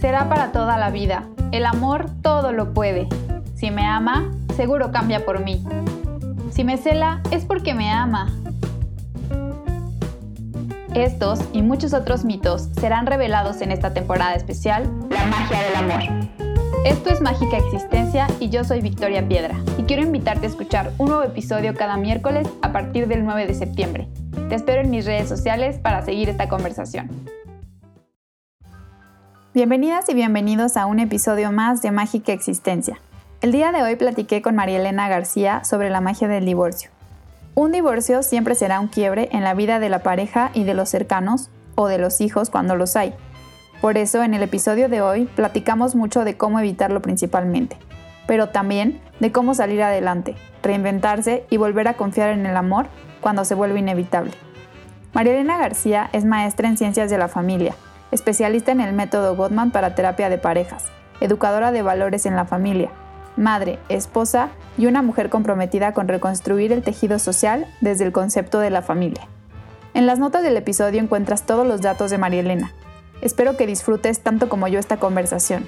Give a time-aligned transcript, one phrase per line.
[0.00, 1.24] será para toda la vida.
[1.52, 3.08] El amor todo lo puede.
[3.54, 5.64] Si me ama, seguro cambia por mí.
[6.50, 8.32] Si me cela, es porque me ama.
[10.94, 16.26] Estos y muchos otros mitos serán revelados en esta temporada especial, La magia del amor.
[16.86, 21.08] Esto es Mágica Existencia y yo soy Victoria Piedra y quiero invitarte a escuchar un
[21.08, 24.08] nuevo episodio cada miércoles a partir del 9 de septiembre.
[24.48, 27.10] Te espero en mis redes sociales para seguir esta conversación.
[29.56, 33.00] Bienvenidas y bienvenidos a un episodio más de Mágica Existencia.
[33.40, 36.90] El día de hoy platiqué con María Elena García sobre la magia del divorcio.
[37.54, 40.90] Un divorcio siempre será un quiebre en la vida de la pareja y de los
[40.90, 43.14] cercanos o de los hijos cuando los hay.
[43.80, 47.78] Por eso en el episodio de hoy platicamos mucho de cómo evitarlo principalmente,
[48.26, 52.88] pero también de cómo salir adelante, reinventarse y volver a confiar en el amor
[53.22, 54.32] cuando se vuelve inevitable.
[55.14, 57.74] María Elena García es maestra en ciencias de la familia,
[58.12, 60.84] especialista en el método Gottman para terapia de parejas,
[61.20, 62.90] educadora de valores en la familia,
[63.36, 68.70] madre, esposa y una mujer comprometida con reconstruir el tejido social desde el concepto de
[68.70, 69.28] la familia.
[69.94, 72.72] En las notas del episodio encuentras todos los datos de María Elena,
[73.22, 75.66] Espero que disfrutes tanto como yo esta conversación.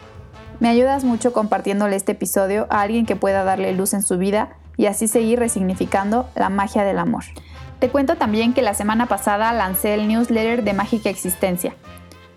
[0.60, 4.50] Me ayudas mucho compartiéndole este episodio a alguien que pueda darle luz en su vida
[4.76, 7.24] y así seguir resignificando la magia del amor.
[7.78, 11.74] Te cuento también que la semana pasada lancé el newsletter de Mágica Existencia.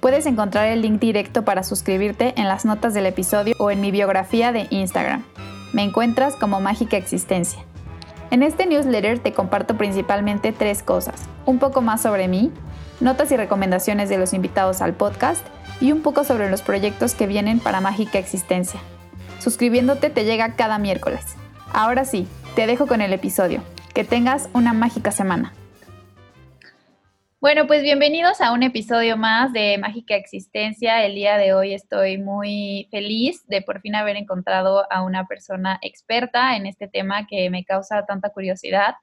[0.02, 3.92] Puedes encontrar el link directo para suscribirte en las notas del episodio o en mi
[3.92, 5.24] biografía de Instagram.
[5.74, 7.64] Me encuentras como Mágica Existencia.
[8.32, 11.22] En este newsletter te comparto principalmente tres cosas.
[11.46, 12.52] Un poco más sobre mí,
[13.00, 15.46] notas y recomendaciones de los invitados al podcast
[15.80, 18.80] y un poco sobre los proyectos que vienen para Mágica Existencia.
[19.38, 21.24] Suscribiéndote te llega cada miércoles.
[21.74, 23.62] Ahora sí, te dejo con el episodio.
[23.94, 25.54] Que tengas una mágica semana.
[27.42, 31.04] Bueno, pues bienvenidos a un episodio más de Mágica Existencia.
[31.04, 35.80] El día de hoy estoy muy feliz de por fin haber encontrado a una persona
[35.82, 38.94] experta en este tema que me causa tanta curiosidad.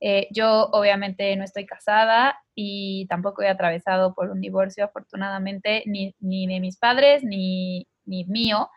[0.00, 6.14] Eh, yo obviamente no estoy casada y tampoco he atravesado por un divorcio, afortunadamente, ni,
[6.46, 8.70] de mis padres ni, ni mío.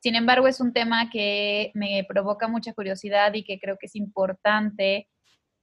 [0.00, 3.96] Sin embargo, es un tema que me provoca mucha curiosidad y que creo que es
[3.96, 5.08] importante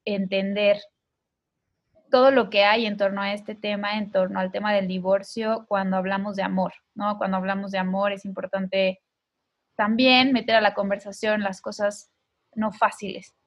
[0.04, 0.80] entender
[2.10, 5.66] todo lo que hay en torno a este tema, en torno al tema del divorcio,
[5.68, 7.18] cuando hablamos de amor, ¿no?
[7.18, 9.02] Cuando hablamos de amor es importante
[9.76, 12.12] también meter a la conversación las cosas
[12.56, 13.38] no fáciles,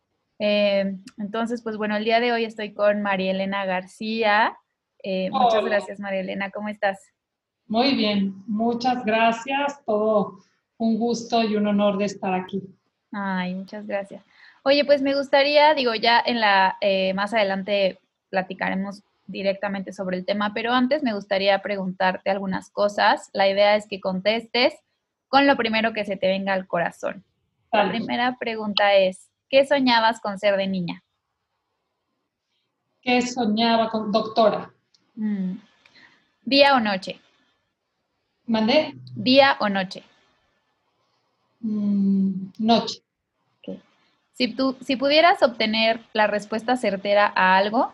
[0.41, 4.57] eh, entonces, pues bueno, el día de hoy estoy con María Elena García.
[5.03, 6.51] Eh, muchas gracias, María Elena.
[6.51, 6.99] ¿Cómo estás?
[7.67, 9.85] Muy bien, muchas gracias.
[9.85, 10.39] Todo
[10.79, 12.63] un gusto y un honor de estar aquí.
[13.13, 14.25] Ay, muchas gracias.
[14.63, 18.00] Oye, pues me gustaría, digo, ya en la, eh, más adelante
[18.31, 23.31] platicaremos directamente sobre el tema, pero antes me gustaría preguntarte algunas cosas.
[23.33, 24.75] La idea es que contestes
[25.29, 27.25] con lo primero que se te venga al corazón.
[27.73, 31.03] La primera pregunta es, ¿Qué soñabas con ser de niña?
[33.03, 34.73] ¿Qué soñaba con doctora?
[35.17, 35.55] Mm.
[36.45, 37.21] ¿Día o noche?
[38.47, 38.95] ¿Mandé?
[39.17, 40.05] ¿Día o noche?
[41.61, 43.03] Mm, noche.
[44.33, 47.93] Si, tú, si pudieras obtener la respuesta certera a algo,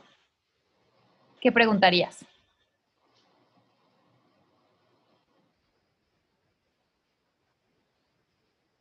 [1.40, 2.24] ¿qué preguntarías?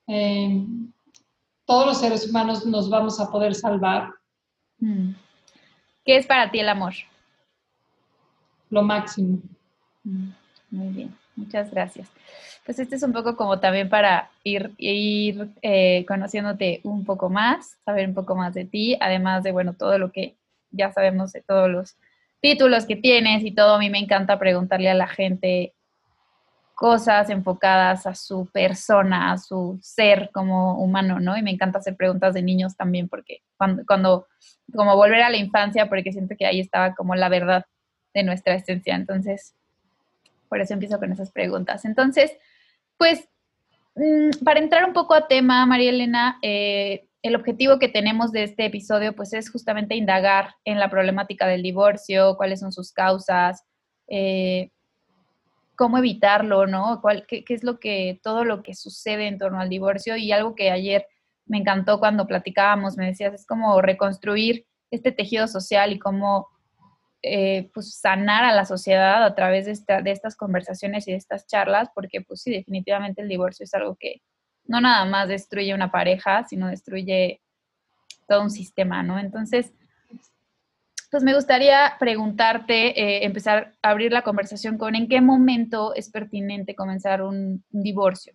[0.07, 0.65] Eh,
[1.65, 4.09] todos los seres humanos nos vamos a poder salvar.
[4.79, 5.11] Mm.
[6.05, 6.93] ¿Qué es para ti el amor?
[8.69, 9.39] Lo máximo.
[10.03, 10.29] Mm,
[10.69, 12.07] muy bien, muchas gracias.
[12.65, 17.77] Pues este es un poco como también para ir, ir eh, conociéndote un poco más,
[17.85, 20.35] saber un poco más de ti, además de, bueno, todo lo que
[20.71, 21.95] ya sabemos de todos los
[22.45, 23.73] títulos que tienes y todo.
[23.73, 25.73] A mí me encanta preguntarle a la gente
[26.75, 31.35] cosas enfocadas a su persona, a su ser como humano, ¿no?
[31.35, 34.27] Y me encanta hacer preguntas de niños también porque cuando, cuando
[34.75, 37.65] como volver a la infancia, porque siento que ahí estaba como la verdad
[38.13, 38.93] de nuestra esencia.
[38.93, 39.55] Entonces,
[40.47, 41.83] por eso empiezo con esas preguntas.
[41.83, 42.31] Entonces,
[42.95, 43.27] pues,
[43.95, 48.43] mm, para entrar un poco a tema, María Elena, eh, el objetivo que tenemos de
[48.43, 53.63] este episodio, pues, es justamente indagar en la problemática del divorcio, cuáles son sus causas,
[54.07, 54.69] eh,
[55.75, 57.01] cómo evitarlo, ¿no?
[57.01, 60.15] ¿Cuál, qué, es lo que, todo lo que sucede en torno al divorcio?
[60.17, 61.07] Y algo que ayer
[61.47, 66.47] me encantó cuando platicábamos, me decías, es como reconstruir este tejido social y cómo
[67.23, 71.47] eh, pues sanar a la sociedad a través de, de estas conversaciones y de estas
[71.47, 74.21] charlas, porque pues sí, definitivamente el divorcio es algo que
[74.67, 77.41] no nada más destruye una pareja, sino destruye
[78.27, 79.19] todo un sistema, ¿no?
[79.19, 79.73] Entonces,
[81.11, 86.09] Pues me gustaría preguntarte, eh, empezar a abrir la conversación con en qué momento es
[86.09, 88.33] pertinente comenzar un, divorcio,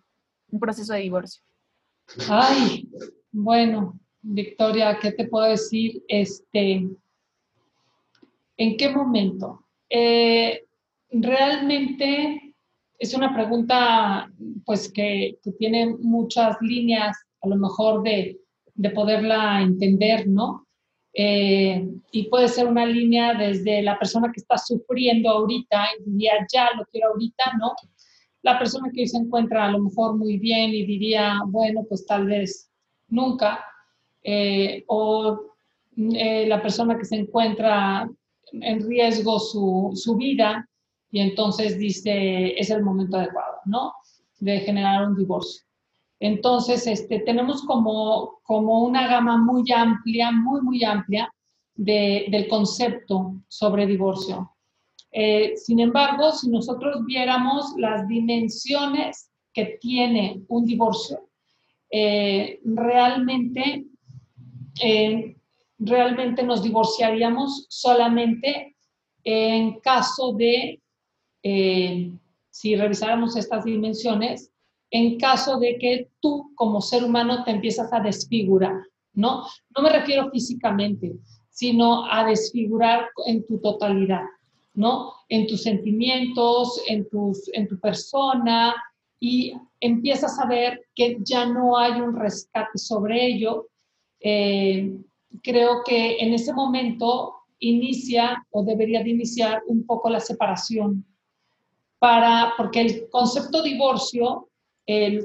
[0.49, 1.43] un proceso de divorcio.
[2.27, 2.89] Ay,
[3.31, 6.01] bueno, Victoria, ¿qué te puedo decir?
[6.07, 6.87] Este,
[8.57, 9.65] ¿En qué momento?
[9.89, 10.65] Eh,
[11.11, 12.50] realmente
[13.01, 14.31] es una pregunta
[14.63, 18.39] pues que, tiene muchas líneas a lo mejor de,
[18.75, 20.67] de poderla entender, ¿no?
[21.13, 26.33] Eh, y puede ser una línea desde la persona que está sufriendo ahorita y diría,
[26.53, 27.73] ya lo quiero ahorita, ¿no?
[28.43, 32.27] La persona que se encuentra a lo mejor muy bien y diría, bueno, pues tal
[32.27, 32.69] vez
[33.07, 33.65] nunca.
[34.23, 35.41] Eh, o
[35.97, 38.07] eh, la persona que se encuentra
[38.51, 40.69] en riesgo su, su, vida
[41.11, 43.93] y entonces dice, es el momento adecuado, ¿no?
[44.39, 45.63] De generar un divorcio.
[46.19, 51.31] Entonces, este, tenemos como, como una gama muy amplia, muy, muy amplia
[51.75, 54.55] del concepto sobre divorcio.
[55.11, 61.27] Eh, sin embargo, si nosotros viéramos las dimensiones que tiene un divorcio,
[61.89, 63.85] eh, realmente,
[64.81, 65.35] eh,
[65.79, 68.75] realmente nos divorciaríamos solamente
[69.23, 70.80] en caso de,
[71.43, 74.51] si revisáramos estas dimensiones,
[74.91, 78.75] en caso de que tú como ser humano te empiezas a desfigurar,
[79.13, 79.43] ¿no?
[79.75, 81.13] No me refiero físicamente,
[81.49, 84.25] sino a desfigurar en tu totalidad,
[84.73, 85.13] ¿no?
[85.29, 88.75] En tus sentimientos, en, tus, en tu persona,
[89.19, 93.67] y empiezas a ver que ya no hay un rescate sobre ello.
[94.19, 94.97] Eh,
[95.43, 101.05] creo que en ese momento inicia o debería de iniciar un poco la separación,
[102.01, 104.47] para, porque el concepto divorcio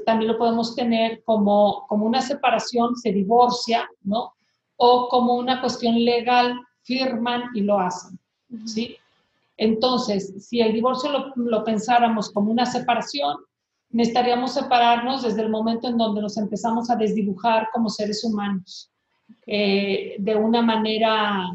[0.05, 4.33] también lo podemos tener como, como una separación, se divorcia, ¿no?
[4.75, 8.17] O como una cuestión legal, firman y lo hacen,
[8.65, 8.95] ¿sí?
[9.57, 13.35] Entonces, si el divorcio lo, lo pensáramos como una separación,
[13.89, 18.91] necesitaríamos separarnos desde el momento en donde nos empezamos a desdibujar como seres humanos,
[19.47, 21.49] eh, de una manera,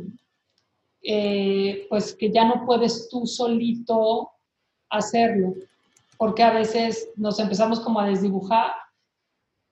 [1.00, 4.32] eh, pues que ya no puedes tú solito
[4.92, 5.54] hacerlo
[6.22, 8.70] porque a veces nos empezamos como a desdibujar,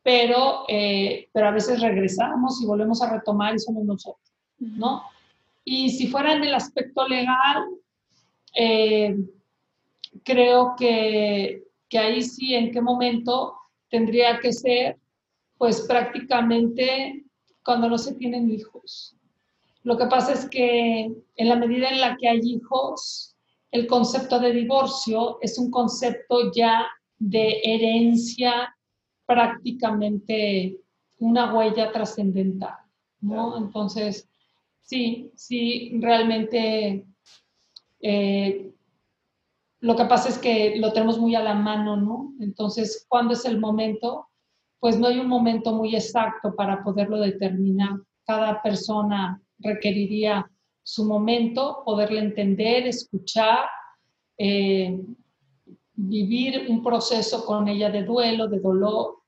[0.02, 5.04] pero, eh, pero a veces regresamos y volvemos a retomar y somos nosotros, ¿no?
[5.64, 7.68] Y si fuera en el aspecto legal,
[8.56, 9.16] eh,
[10.24, 13.54] creo que, que ahí sí, en qué momento
[13.88, 14.98] tendría que ser,
[15.56, 17.24] pues prácticamente
[17.64, 19.14] cuando no se tienen hijos.
[19.84, 23.29] Lo que pasa es que en la medida en la que hay hijos,
[23.70, 26.86] el concepto de divorcio es un concepto ya
[27.18, 28.76] de herencia
[29.26, 30.78] prácticamente
[31.18, 32.74] una huella trascendental,
[33.20, 33.56] ¿no?
[33.58, 34.28] Entonces,
[34.82, 37.06] sí, sí, realmente
[38.00, 38.72] eh,
[39.80, 42.34] lo que pasa es que lo tenemos muy a la mano, ¿no?
[42.40, 44.28] Entonces, ¿cuándo es el momento?
[44.78, 48.00] Pues no hay un momento muy exacto para poderlo determinar.
[48.24, 50.50] Cada persona requeriría
[50.90, 53.68] su momento, poderle entender, escuchar,
[54.36, 55.00] eh,
[55.94, 59.18] vivir un proceso con ella de duelo, de dolor,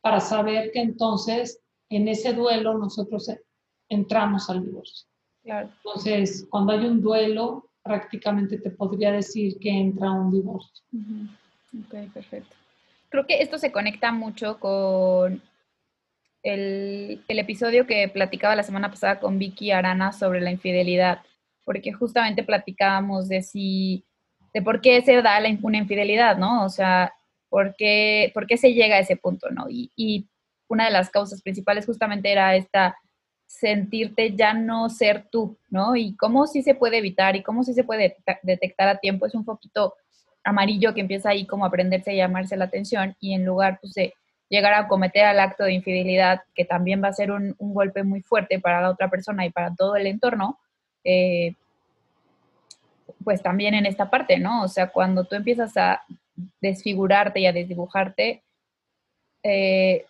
[0.00, 3.30] para saber que entonces en ese duelo nosotros
[3.88, 5.06] entramos al divorcio.
[5.44, 10.84] Entonces, cuando hay un duelo, prácticamente te podría decir que entra un divorcio.
[11.86, 12.56] Ok, perfecto.
[13.10, 15.40] Creo que esto se conecta mucho con
[16.42, 21.20] el, episodio que platicaba la semana pasada con Vicky Arana sobre la infidelidad,
[21.64, 24.04] porque justamente platicábamos de si,
[24.52, 26.64] de por qué se da una infidelidad, ¿no?
[26.64, 27.14] O sea,
[27.48, 29.68] ¿por qué, por qué se llega a ese punto, ¿no?
[29.68, 30.28] Y, y
[30.68, 32.96] una de las causas principales justamente era esta
[33.46, 35.94] sentirte ya no ser tú, ¿no?
[35.94, 39.34] Y cómo sí se puede evitar y cómo sí se puede detectar a tiempo es
[39.34, 39.94] un poquito
[40.44, 43.92] amarillo que empieza ahí como a prenderse y llamarse la atención y en lugar pues,
[43.92, 44.14] de
[44.52, 48.20] llegar a cometer el acto de infidelidad, que también va a ser un, golpe muy
[48.20, 50.58] fuerte para la otra persona y para todo el entorno,
[51.04, 51.54] eh,
[53.24, 54.62] pues también en esta parte, ¿no?
[54.62, 56.02] O sea, cuando tú empiezas a
[56.60, 58.42] desfigurarte y a desdibujarte,
[59.42, 60.04] eh,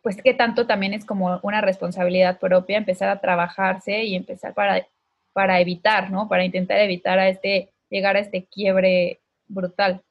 [0.00, 4.86] pues que tanto también es como una responsabilidad propia empezar a trabajarse y empezar para,
[5.32, 6.28] para evitar, ¿no?
[6.28, 10.02] Para intentar evitar a este, llegar a este quiebre brutal.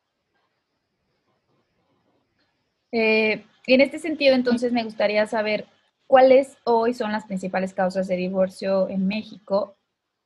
[2.91, 5.65] Eh, en este sentido, entonces, me gustaría saber
[6.07, 9.77] cuáles hoy son las principales causas de divorcio en México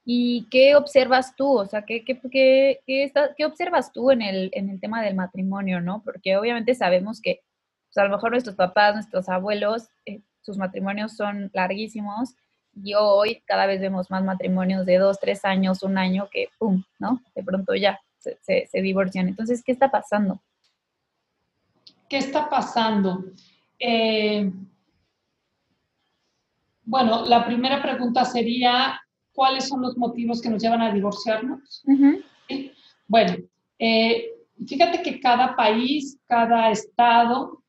[0.03, 4.69] y qué observas tú, o sea, qué, qué, qué, qué observas tú en el, en
[4.69, 6.01] el tema del matrimonio, ¿no?
[6.03, 7.41] Porque obviamente sabemos que
[7.95, 12.35] pues, a lo mejor nuestros papás, nuestros abuelos, eh, sus matrimonios son larguísimos
[12.75, 16.83] y hoy cada vez vemos más matrimonios de dos, tres años, un año que, ¡pum!,
[16.99, 17.21] ¿no?
[17.33, 19.27] De pronto ya se, divorcian.
[19.27, 20.41] Entonces, ¿qué está pasando?
[22.15, 23.25] ¿Qué está pasando?
[23.77, 24.49] Eh,
[26.85, 29.01] bueno, la primera pregunta sería,
[29.33, 31.83] ¿cuáles son los motivos que nos llevan a divorciarnos?
[33.05, 33.35] Bueno,
[33.77, 34.29] eh,
[34.65, 37.61] fíjate que cada país, cada estado,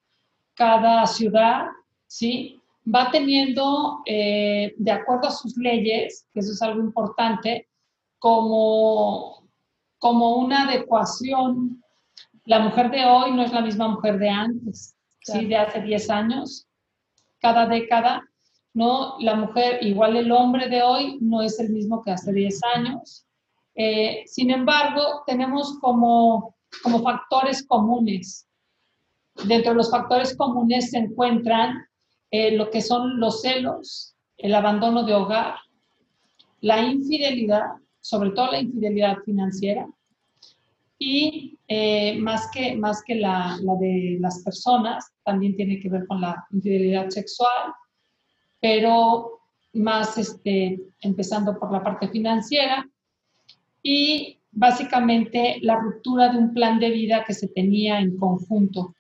[0.54, 1.66] cada ciudad,
[2.06, 2.62] ¿sí?
[2.86, 7.66] Va teniendo, eh, de acuerdo a sus leyes, que eso es algo importante,
[8.20, 9.42] como,
[9.98, 11.82] como una adecuación.
[12.46, 15.46] La mujer de hoy no es la misma mujer de antes, ¿sí?
[15.46, 16.68] De hace 10 años.
[17.40, 18.22] Cada década,
[18.72, 19.16] ¿no?
[19.18, 23.26] La mujer, igual el hombre de hoy, no es el mismo que hace 10 años.
[23.74, 28.48] Eh, sin embargo, tenemos como, como factores comunes.
[29.44, 31.84] Dentro de los factores comunes se encuentran
[32.30, 35.56] eh, lo que son los celos, el abandono de hogar,
[36.60, 37.64] la infidelidad,
[38.00, 39.88] sobre todo la infidelidad financiera,
[40.98, 46.06] y eh, más que, más que la, la, de las personas, también tiene que ver
[46.06, 47.72] con la infidelidad sexual,
[48.60, 49.40] pero
[49.74, 52.88] más este, empezando por la parte financiera,
[53.82, 58.94] y básicamente la ruptura de un plan de vida que se tenía en conjunto.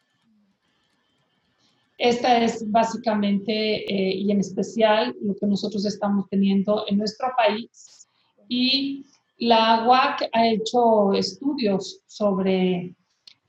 [1.98, 8.06] Esta es básicamente eh, y en especial lo que nosotros estamos teniendo en nuestro país
[8.48, 9.06] y
[9.38, 12.94] la UAC ha hecho estudios sobre,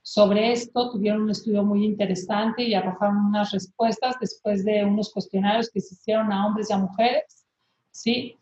[0.02, 5.70] sobre esto, tuvieron un estudio muy interesante y arrojaron unas respuestas después de unos cuestionarios
[5.70, 7.46] que se hicieron a hombres y a mujeres,
[7.90, 8.36] ¿sí?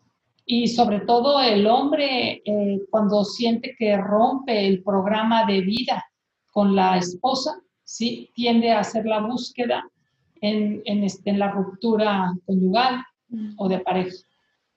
[0.45, 6.05] Y sobre todo el hombre eh, cuando siente que rompe el programa de vida
[6.51, 8.31] con la esposa, ¿sí?
[8.33, 9.89] tiende a hacer la búsqueda
[10.41, 13.03] en, en, este, en la ruptura conyugal
[13.57, 14.15] o de pareja.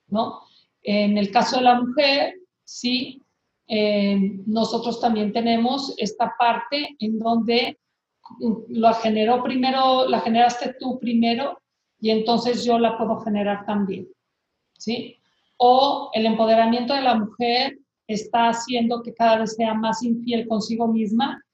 [0.09, 0.41] ¿no?
[0.83, 2.40] En el caso de la mujer,
[2.71, 3.23] sí,
[3.69, 7.79] eh, nosotros también tenemos esta parte en donde
[8.69, 11.61] lo generó primero, la generaste tú primero
[12.01, 14.09] y entonces yo la puedo generar también.
[14.79, 15.21] ¿sí?
[15.63, 20.89] o el empoderamiento de la mujer está haciendo que cada vez sea más infiel consigo
[20.89, 21.45] misma,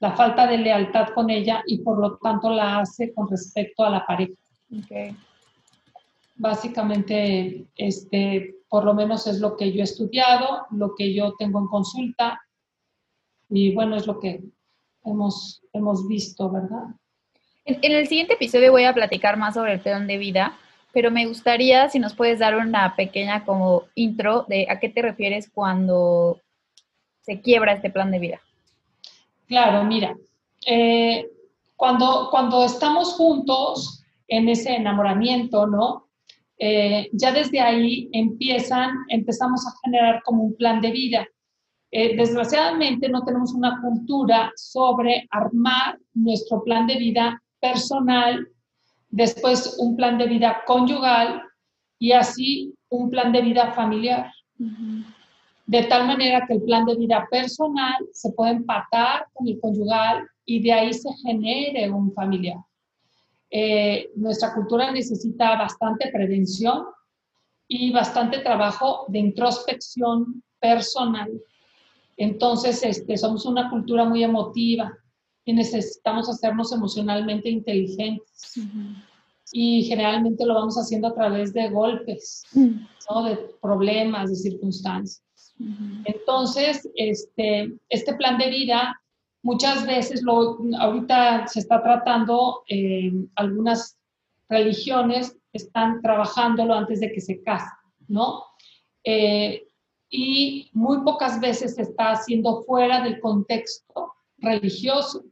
[0.00, 3.90] la falta de lealtad con ella y por lo tanto la hace con respecto a
[3.90, 4.32] la pareja.
[6.42, 11.60] Básicamente, este, por lo menos es lo que yo he estudiado, lo que yo tengo
[11.60, 12.40] en consulta
[13.48, 14.42] y bueno, es lo que
[15.04, 16.96] hemos, hemos visto, ¿verdad?
[17.64, 20.58] En, en el siguiente episodio voy a platicar más sobre el plan de vida,
[20.92, 25.00] pero me gustaría si nos puedes dar una pequeña como intro de a qué te
[25.00, 26.40] refieres cuando
[27.20, 28.40] se quiebra este plan de vida.
[29.46, 30.16] Claro, mira,
[30.66, 31.30] eh,
[31.76, 36.08] cuando, cuando estamos juntos en ese enamoramiento, ¿no?
[36.58, 41.26] Eh, ya desde ahí empiezan, empezamos a generar como un plan de vida.
[41.90, 48.48] Eh, desgraciadamente no tenemos una cultura sobre armar nuestro plan de vida personal
[49.12, 51.42] después un plan de vida conyugal
[51.98, 54.32] y así un plan de vida familiar.
[55.66, 60.26] De tal manera que el plan de vida personal se puede empatar con el conyugal
[60.44, 62.58] y de ahí se genere un familiar.
[63.54, 66.86] Eh, nuestra cultura necesita bastante prevención
[67.68, 71.30] y bastante trabajo de introspección personal.
[72.16, 74.90] Entonces, este, somos una cultura muy emotiva
[75.44, 78.54] y necesitamos hacernos emocionalmente inteligentes.
[79.52, 83.24] Y generalmente lo vamos haciendo a través de golpes, ¿no?
[83.24, 85.22] de problemas, de circunstancias.
[86.06, 89.01] Entonces, este, este plan de vida
[89.42, 93.98] muchas veces lo, ahorita se está tratando, en algunas
[94.48, 97.68] religiones están trabajándolo antes de que se casen,
[98.08, 98.44] ¿no?
[99.04, 99.66] Eh,
[100.08, 105.24] y muy pocas veces se está haciendo fuera del contexto religioso.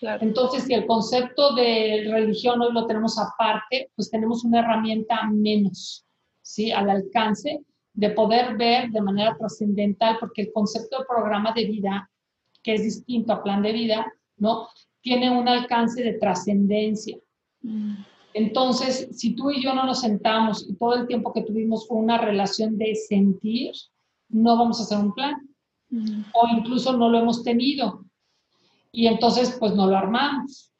[0.00, 6.06] Entonces, si el concepto de religión hoy lo tenemos aparte, pues tenemos una herramienta menos,
[6.40, 6.70] ¿sí?
[6.70, 7.60] Al alcance
[7.94, 12.08] de poder ver de manera trascendental, porque el concepto de programa de vida,
[12.68, 14.68] que es distinto a plan de vida, ¿no?
[15.00, 17.16] Tiene un alcance de trascendencia.
[17.62, 17.94] Mm.
[18.34, 21.96] Entonces, si tú y yo no nos sentamos y todo el tiempo que tuvimos fue
[21.96, 23.72] una relación de sentir,
[24.28, 25.48] no vamos a hacer un plan.
[25.88, 26.24] Mm.
[26.34, 28.04] O incluso no lo hemos tenido
[28.92, 30.70] y entonces pues no lo armamos.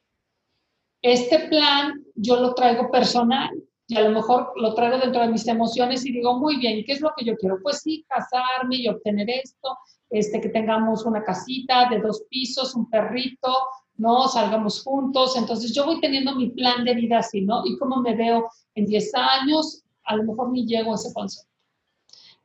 [1.01, 3.51] Este plan yo lo traigo personal
[3.87, 6.93] y a lo mejor lo traigo dentro de mis emociones y digo, muy bien, ¿qué
[6.93, 7.57] es lo que yo quiero?
[7.63, 9.79] Pues sí, casarme y obtener esto,
[10.11, 13.55] este, que tengamos una casita de dos pisos, un perrito,
[13.97, 14.29] ¿no?
[14.29, 15.37] Salgamos juntos.
[15.37, 17.65] Entonces yo voy teniendo mi plan de vida así, ¿no?
[17.67, 21.51] Y cómo me veo en 10 años a lo mejor ni llego a ese concepto.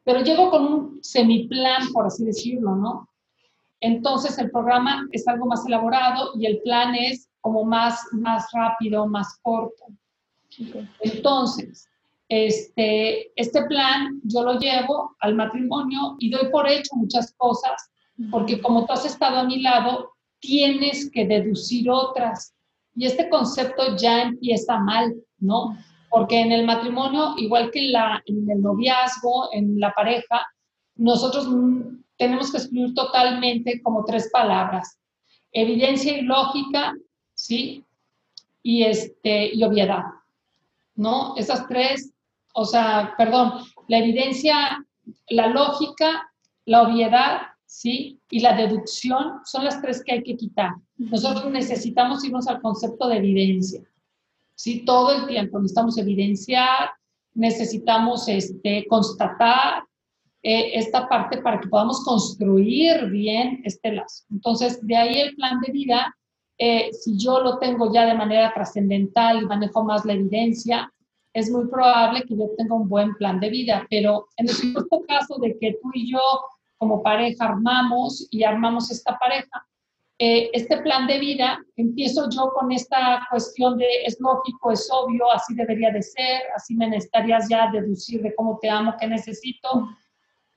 [0.03, 3.07] Pero llego con un semiplan, por así decirlo, ¿no?
[3.79, 9.07] Entonces el programa es algo más elaborado y el plan es como más, más rápido,
[9.07, 9.85] más corto.
[11.01, 11.87] Entonces,
[12.33, 17.91] este, este plan yo lo llevo al matrimonio y doy por hecho muchas cosas,
[18.31, 22.53] porque como tú has estado a mi lado, tienes que deducir otras.
[22.95, 25.77] Y este concepto ya empieza mal, ¿no?
[26.09, 30.45] Porque en el matrimonio, igual que en, la, en el noviazgo, en la pareja,
[30.95, 31.47] nosotros
[32.17, 34.99] tenemos que excluir totalmente como tres palabras.
[35.51, 36.93] Evidencia y lógica,
[37.33, 37.83] ¿sí?
[38.61, 40.03] Y, este, y obviedad,
[40.95, 41.35] ¿no?
[41.35, 42.12] Esas tres,
[42.53, 43.53] o sea, perdón,
[43.87, 44.85] la evidencia,
[45.29, 46.31] la lógica,
[46.65, 48.19] la obviedad, ¿sí?
[48.29, 50.71] Y la deducción son las tres que hay que quitar.
[50.97, 53.81] Nosotros necesitamos irnos al concepto de evidencia,
[54.55, 54.85] ¿sí?
[54.85, 56.91] Todo el tiempo necesitamos evidenciar,
[57.33, 59.83] necesitamos este, constatar,
[60.45, 64.25] eh, esta parte para que podamos construir bien este lazo.
[64.29, 66.17] Entonces, de ahí el plan de vida,
[66.57, 70.92] eh, si yo lo tengo ya de manera trascendental y manejo más la evidencia,
[71.33, 75.01] es muy probable que yo tenga un buen plan de vida, pero en el supuesto
[75.07, 76.21] caso de que tú y yo
[76.77, 79.65] como pareja armamos y armamos esta pareja,
[80.19, 85.31] eh, este plan de vida, empiezo yo con esta cuestión de es lógico, es obvio,
[85.31, 89.89] así debería de ser, así me necesitarías ya deducir de cómo te amo, qué necesito,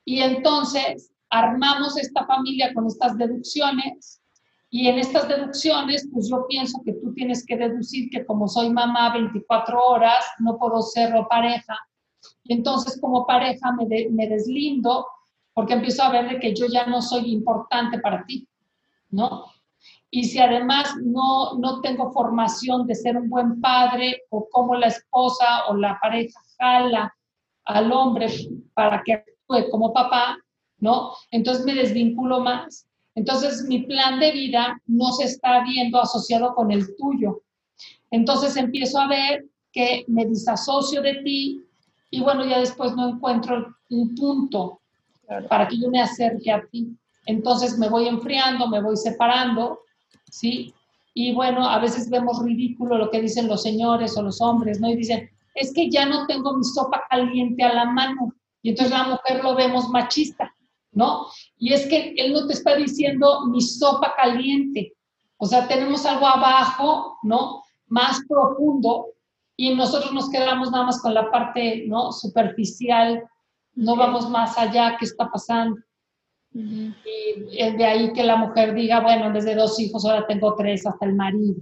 [0.04, 4.20] y entonces armamos esta familia con estas deducciones
[4.70, 8.70] y en estas deducciones, pues yo pienso que tú tienes que deducir que como soy
[8.70, 11.78] mamá 24 horas, no puedo ser pareja.
[12.42, 15.06] Y entonces como pareja me, deslindo
[15.54, 18.48] porque empiezo a ver de que yo ya no soy importante para ti,
[19.10, 19.46] ¿no?
[20.10, 24.88] Y si además no, no tengo formación de ser un buen padre o como la
[24.88, 27.16] esposa o la pareja jala
[27.64, 28.28] al hombre
[28.74, 29.24] para que
[29.70, 30.36] como papá,
[30.78, 31.12] ¿no?
[31.30, 32.86] Entonces me desvinculo más.
[33.16, 37.42] Entonces mi plan de vida no se está viendo asociado con el tuyo.
[38.10, 41.62] Entonces empiezo a ver que me disasocio de ti
[42.10, 44.80] y bueno, ya después no encuentro un punto
[45.48, 46.96] para que yo me acerque a ti.
[47.24, 49.80] Entonces me voy enfriando, me voy separando,
[50.30, 50.72] ¿sí?
[51.14, 54.90] Y bueno, a veces vemos ridículo lo que dicen los señores o los hombres, ¿no?
[54.90, 58.34] Y dicen, es que ya no tengo mi sopa caliente a la mano.
[58.62, 60.54] Y entonces la mujer lo vemos machista,
[60.92, 61.26] ¿no?
[61.58, 64.94] Y es que él no te está diciendo mi sopa caliente.
[65.38, 67.62] O sea, tenemos algo abajo, ¿no?
[67.88, 69.06] Más profundo
[69.56, 72.12] y nosotros nos quedamos nada más con la parte, ¿no?
[72.12, 73.24] Superficial,
[73.74, 75.80] no vamos más allá, ¿qué está pasando?
[76.52, 76.94] Y
[77.58, 81.06] es de ahí que la mujer diga, bueno, desde dos hijos ahora tengo tres hasta
[81.06, 81.56] el marido,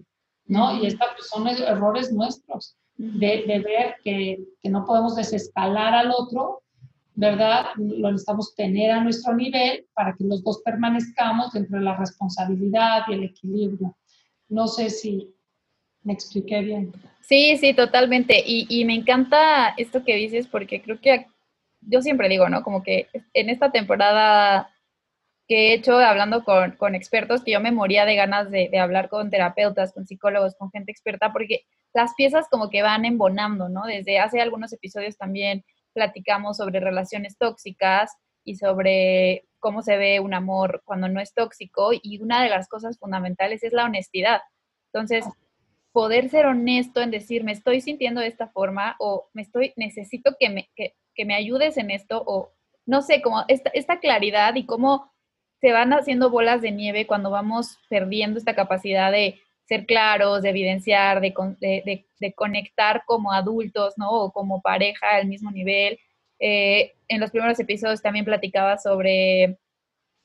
[0.47, 0.77] ¿no?
[0.77, 6.13] Y estos pues, son errores nuestros de, de ver que, que, no podemos desescalar al
[6.17, 6.63] otro
[7.15, 7.67] ¿verdad?
[7.77, 13.03] Lo necesitamos tener a nuestro nivel para que los dos permanezcamos dentro de la responsabilidad
[13.09, 13.97] y el equilibrio.
[14.49, 15.33] No sé si
[16.03, 16.93] me expliqué bien.
[17.21, 18.43] Sí, sí, totalmente.
[18.45, 21.27] Y, me encanta esto que dices porque creo que
[21.81, 22.63] yo siempre digo, ¿no?
[22.63, 24.71] Como que en esta temporada
[25.47, 28.79] que he hecho hablando con, con expertos, que yo me moría de ganas de, de,
[28.79, 33.69] hablar con terapeutas, con psicólogos, con gente experta, porque las piezas como que van embonando,
[33.69, 33.85] ¿no?
[33.85, 38.13] Desde hace algunos episodios también platicamos sobre relaciones tóxicas
[38.45, 42.69] y sobre cómo se ve un amor cuando no es tóxico y una de las
[42.69, 44.43] cosas fundamentales es la honestidad.
[44.93, 45.25] Entonces,
[45.93, 50.37] poder ser honesto en decir, me estoy sintiendo de esta forma o me estoy, necesito
[50.39, 52.53] que me, que, me ayudes en esto o
[52.85, 55.11] no sé, como esta, esta claridad y cómo
[55.61, 60.51] se van haciendo bolas de nieve cuando vamos perdiendo esta capacidad de ser claros, de
[60.51, 64.11] evidenciar, de, de, conectar como adultos, ¿no?
[64.11, 65.99] O como pareja al mismo nivel.
[66.39, 69.59] Eh, en los primeros episodios también platicaba sobre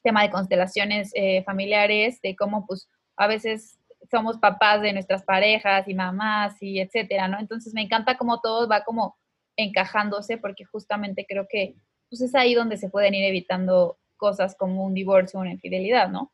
[0.03, 3.77] tema de constelaciones eh, familiares, de cómo pues a veces
[4.09, 7.39] somos papás de nuestras parejas y mamás y etcétera, ¿no?
[7.39, 9.17] Entonces me encanta cómo todo va como
[9.57, 11.75] encajándose porque justamente creo que
[12.09, 16.09] pues es ahí donde se pueden ir evitando cosas como un divorcio o una infidelidad,
[16.09, 16.31] ¿no?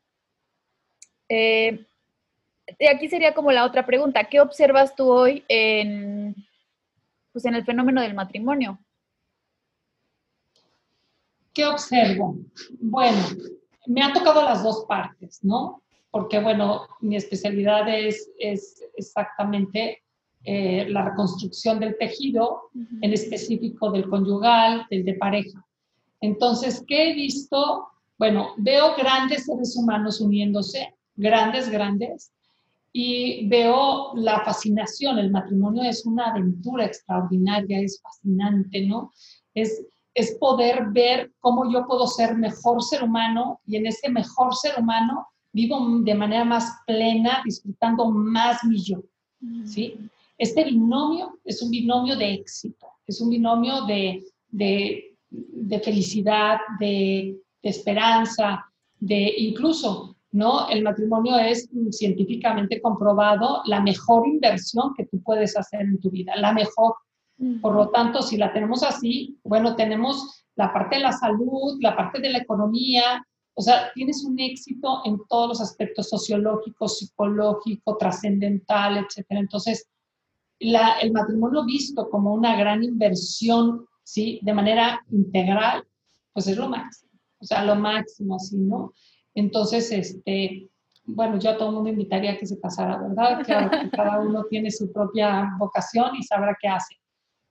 [1.28, 1.86] Eh,
[2.90, 4.24] aquí sería como la otra pregunta.
[4.24, 6.34] ¿Qué observas tú hoy en,
[7.32, 8.78] pues en el fenómeno del matrimonio?
[11.52, 12.36] ¿Qué observo?
[12.80, 13.18] Bueno,
[13.86, 15.82] me ha tocado las dos partes, ¿no?
[16.10, 20.02] Porque, bueno, mi especialidad es, es exactamente
[20.44, 25.66] eh, la reconstrucción del tejido, en específico del conyugal, del de pareja.
[26.20, 27.88] Entonces, ¿qué he visto?
[28.18, 32.32] Bueno, veo grandes seres humanos uniéndose, grandes, grandes,
[32.98, 35.18] y veo la fascinación.
[35.18, 39.12] El matrimonio es una aventura extraordinaria, es fascinante, ¿no?
[39.52, 44.54] Es, es poder ver cómo yo puedo ser mejor ser humano y en ese mejor
[44.54, 49.02] ser humano vivo de manera más plena, disfrutando más mi yo,
[49.66, 49.98] ¿sí?
[50.38, 57.36] Este binomio es un binomio de éxito, es un binomio de, de, de felicidad, de,
[57.62, 58.64] de esperanza,
[58.98, 60.68] de incluso ¿no?
[60.68, 66.34] El matrimonio es científicamente comprobado la mejor inversión que tú puedes hacer en tu vida,
[66.36, 66.94] la mejor.
[67.60, 71.94] Por lo tanto, si la tenemos así, bueno, tenemos la parte de la salud, la
[71.94, 73.22] parte de la economía,
[73.58, 79.40] o sea, tienes un éxito en todos los aspectos sociológicos, psicológico, trascendental, etcétera.
[79.40, 79.88] Entonces,
[80.58, 84.40] el matrimonio visto como una gran inversión, ¿sí?
[84.42, 85.84] De manera integral,
[86.32, 87.12] pues es lo máximo.
[87.38, 88.56] O sea, lo máximo, ¿sí?
[88.58, 88.92] ¿no?
[89.36, 90.70] Entonces, este,
[91.04, 93.42] bueno, yo a todo el mundo invitaría a que se casara, ¿verdad?
[93.44, 96.96] Claro que cada uno tiene su propia vocación y sabrá qué hace.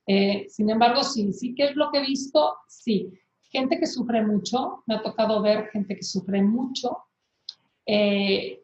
[0.07, 3.13] Eh, sin embargo, sí, sí que es lo que he visto, sí.
[3.43, 6.97] Gente que sufre mucho, me ha tocado ver gente que sufre mucho
[7.85, 8.61] eh,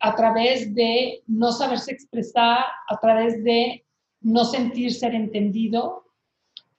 [0.00, 3.86] a través de no saberse expresar, a través de
[4.20, 6.04] no sentir ser entendido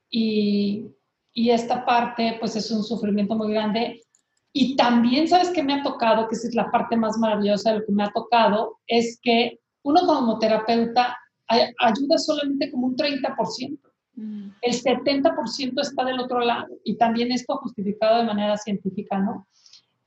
[0.10, 0.88] y,
[1.34, 4.04] y esta parte pues es un sufrimiento muy grande
[4.57, 6.29] y también, ¿sabes qué me ha tocado?
[6.29, 9.59] Que esa es la parte más maravillosa de lo que me ha tocado, es que
[9.83, 13.77] uno como terapeuta ayuda solamente como un 30%.
[14.13, 14.51] Mm.
[14.61, 16.69] El 70% está del otro lado.
[16.85, 19.45] Y también esto justificado de manera científica, ¿no?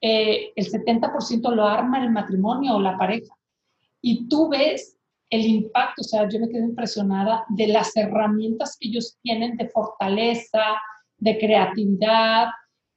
[0.00, 3.34] Eh, el 70% lo arma el matrimonio o la pareja.
[4.00, 4.96] Y tú ves
[5.28, 9.68] el impacto, o sea, yo me quedo impresionada de las herramientas que ellos tienen de
[9.68, 10.62] fortaleza,
[11.18, 12.46] de creatividad,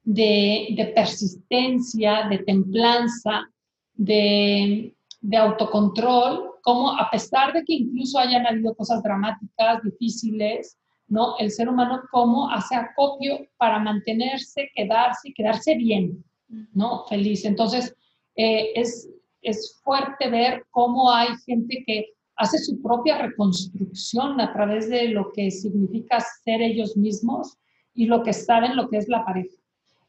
[0.04, 3.48] de, persistencia, de templanza,
[3.94, 4.94] de,
[5.36, 11.36] autocontrol, como a pesar de que incluso hayan habido cosas dramáticas, difíciles, ¿no?
[11.38, 16.24] El ser humano como hace acopio para mantenerse, quedarse quedarse bien,
[16.72, 17.04] ¿no?
[17.08, 17.44] Feliz.
[17.44, 17.94] Entonces,
[18.36, 19.08] eh, es,
[19.42, 25.32] es fuerte ver cómo hay gente que hace su propia reconstrucción a través de lo
[25.32, 27.58] que significa ser ellos mismos
[27.94, 29.61] y lo que saben lo que es la pareja.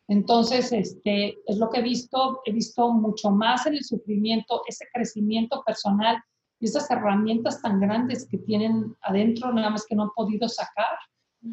[0.08, 4.86] Entonces, este, es lo que he visto, he visto mucho más en el sufrimiento, ese
[4.94, 6.22] crecimiento personal
[6.60, 10.98] y esas herramientas tan grandes que tienen adentro, nada más que no han podido sacar,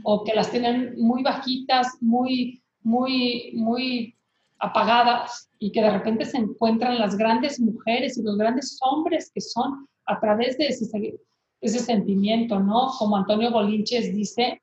[0.04, 4.16] o que las tienen muy bajitas, muy, muy, muy
[4.58, 9.40] apagadas, y que de repente se encuentran las grandes mujeres y los grandes hombres que
[9.40, 12.90] son a través de ese, sentimiento, ¿no?
[12.98, 14.60] Como Antonio Bolinches dice,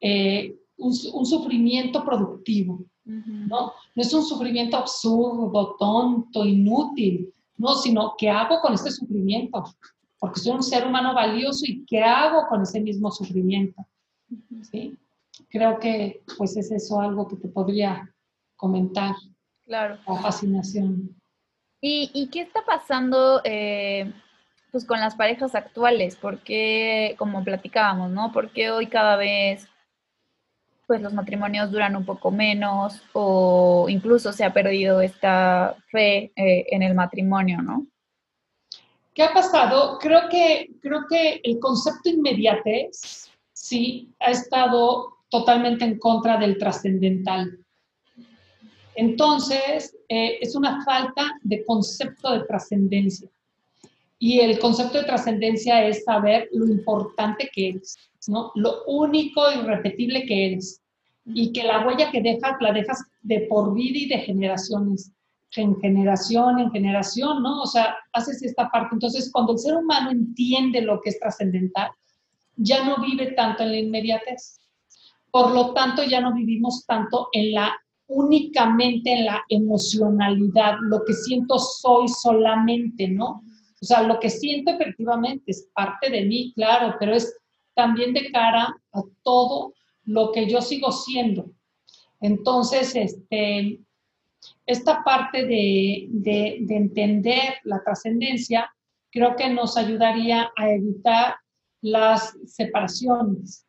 [0.00, 2.84] eh, un sufrimiento productivo.
[3.06, 3.72] ¿No?
[3.94, 9.64] No es un sufrimiento absurdo, tonto, inútil, no, sino ¿qué hago con este sufrimiento?
[10.18, 13.86] Porque soy un ser humano valioso y ¿qué hago con ese mismo sufrimiento?
[14.70, 14.96] ¿Sí?
[15.48, 18.12] Creo que pues es eso algo que te podría
[18.56, 19.14] comentar.
[19.64, 19.98] Claro.
[20.06, 21.16] La fascinación.
[21.80, 24.12] ¿Y, qué está pasando eh,
[24.72, 26.16] pues con las parejas actuales?
[26.16, 28.32] Porque, como platicábamos, ¿no?
[28.32, 29.68] Porque hoy cada vez
[30.86, 36.66] pues los matrimonios duran un poco menos o incluso se ha perdido esta fe eh,
[36.70, 37.86] en el matrimonio, ¿no?
[39.12, 39.98] ¿Qué ha pasado?
[39.98, 47.58] Creo que, creo que el concepto inmediatez sí ha estado totalmente en contra del trascendental.
[48.94, 53.28] Entonces, eh, es una falta de concepto de trascendencia.
[54.18, 57.96] Y el concepto de trascendencia es saber lo importante que eres,
[58.28, 58.50] ¿no?
[58.54, 60.80] Lo único y irrepetible que eres.
[61.26, 65.12] Y que la huella que dejas, la dejas de por vida y de generaciones,
[65.56, 67.62] en generación, en generación, ¿no?
[67.62, 68.90] O sea, haces esta parte.
[68.92, 71.90] Entonces, cuando el ser humano entiende lo que es trascendental,
[72.56, 74.60] ya no vive tanto en la inmediatez.
[75.30, 77.74] Por lo tanto, ya no vivimos tanto en la
[78.08, 83.42] únicamente en la emocionalidad, lo que siento soy solamente, ¿no?
[83.80, 87.36] O sea, lo que siento efectivamente es parte de mí, claro, pero es
[87.74, 91.50] también de cara a todo lo que yo sigo siendo.
[92.20, 93.80] Entonces, este,
[94.64, 98.70] esta parte de, de, entender la trascendencia
[99.10, 101.36] creo que nos ayudaría a evitar
[101.82, 103.66] las separaciones,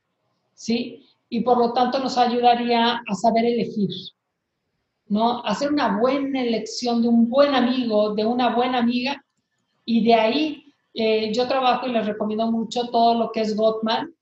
[0.54, 1.06] ¿sí?
[1.30, 3.90] Y por lo tanto nos ayudaría a saber elegir,
[5.08, 5.44] ¿no?
[5.46, 9.24] Hacer una buena elección de un buen amigo, de una buena amiga
[9.88, 14.14] y de ahí eh, yo trabajo y les recomiendo mucho todo lo que es Gottman.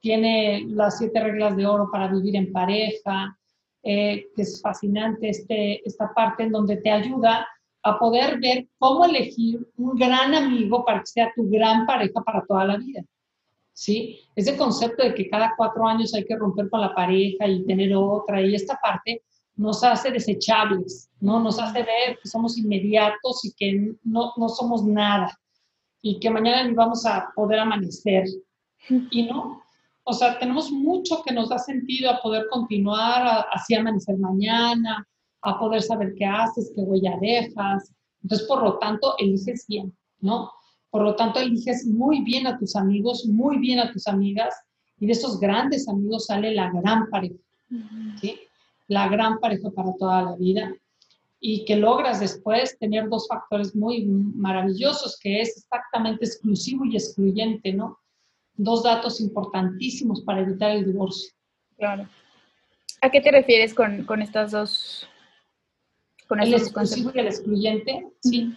[0.00, 3.38] Tiene las siete reglas de oro para vivir en pareja,
[3.84, 7.46] eh, que es fascinante este, esta parte en donde te ayuda
[7.84, 12.44] a poder ver cómo elegir un gran amigo para que sea tu gran pareja para
[12.44, 13.02] toda la vida.
[13.72, 14.18] ¿Sí?
[14.34, 17.94] Ese concepto de que cada cuatro años hay que romper con la pareja y tener
[17.94, 19.22] otra, y esta parte
[19.56, 21.40] nos hace desechables, ¿no?
[21.40, 25.38] Nos hace ver que somos inmediatos y que no, no somos nada,
[26.00, 28.24] y que mañana ni vamos a poder amanecer.
[29.10, 29.62] Y no,
[30.04, 35.06] o sea, tenemos mucho que nos da sentido a poder continuar, así amanecer mañana,
[35.42, 37.92] a poder saber qué haces, qué huella dejas.
[38.22, 40.50] Entonces, por lo tanto, eliges bien, ¿no?
[40.90, 44.54] Por lo tanto, eliges muy bien a tus amigos, muy bien a tus amigas,
[44.98, 47.34] y de esos grandes amigos sale la gran pareja,
[48.20, 48.40] ¿sí?
[48.92, 50.74] La gran pareja para toda la vida.
[51.40, 57.72] Y que logras después tener dos factores muy maravillosos, que es exactamente exclusivo y excluyente,
[57.72, 57.98] ¿no?
[58.54, 61.32] Dos datos importantísimos para evitar el divorcio.
[61.76, 62.08] Claro.
[63.00, 65.08] ¿A qué te refieres con, con estas dos
[66.40, 68.54] el exclusivo y el excluyente, sí.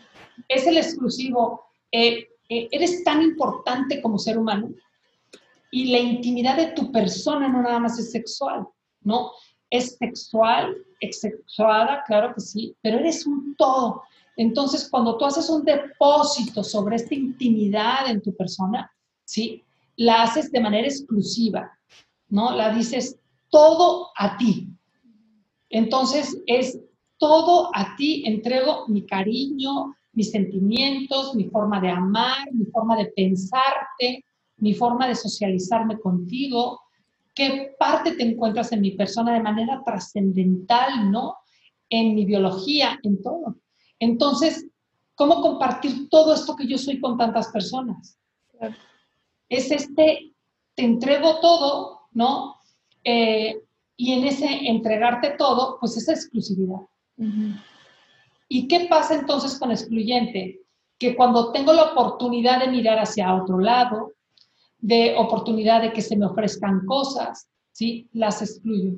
[0.47, 1.65] Es el exclusivo.
[1.91, 4.69] Eh, eh, eres tan importante como ser humano
[5.71, 8.67] y la intimidad de tu persona no nada más es sexual,
[9.01, 9.31] ¿no?
[9.75, 14.03] Es sexual, exsexuada, claro que sí, pero eres un todo.
[14.37, 18.91] Entonces, cuando tú haces un depósito sobre esta intimidad en tu persona,
[19.25, 19.63] ¿sí?
[19.97, 21.71] La haces de manera exclusiva,
[22.29, 22.55] ¿no?
[22.55, 23.17] La dices
[23.49, 24.69] todo a ti.
[25.69, 26.79] Entonces, es
[27.17, 33.07] todo a ti entrego mi cariño, mis sentimientos, mi forma de amar, mi forma de
[33.15, 34.23] pensarte,
[34.57, 36.79] mi forma de socializarme contigo,
[37.35, 41.35] qué parte te encuentras en mi persona de manera trascendental, ¿no?
[41.89, 43.57] En mi biología, en todo.
[43.99, 44.65] Entonces,
[45.15, 48.17] ¿cómo compartir todo esto que yo soy con tantas personas?
[49.49, 50.33] Es este,
[50.73, 52.55] te entrego todo, ¿no?
[53.03, 53.61] Eh,
[53.97, 56.79] y en ese entregarte todo, pues esa exclusividad.
[58.47, 60.61] ¿Y qué pasa entonces con excluyente?
[60.97, 64.13] Que cuando tengo la oportunidad de mirar hacia otro lado,
[64.85, 68.07] de oportunidad de que se me ofrezcan cosas, ¿sí?
[68.13, 68.93] Las excluyo.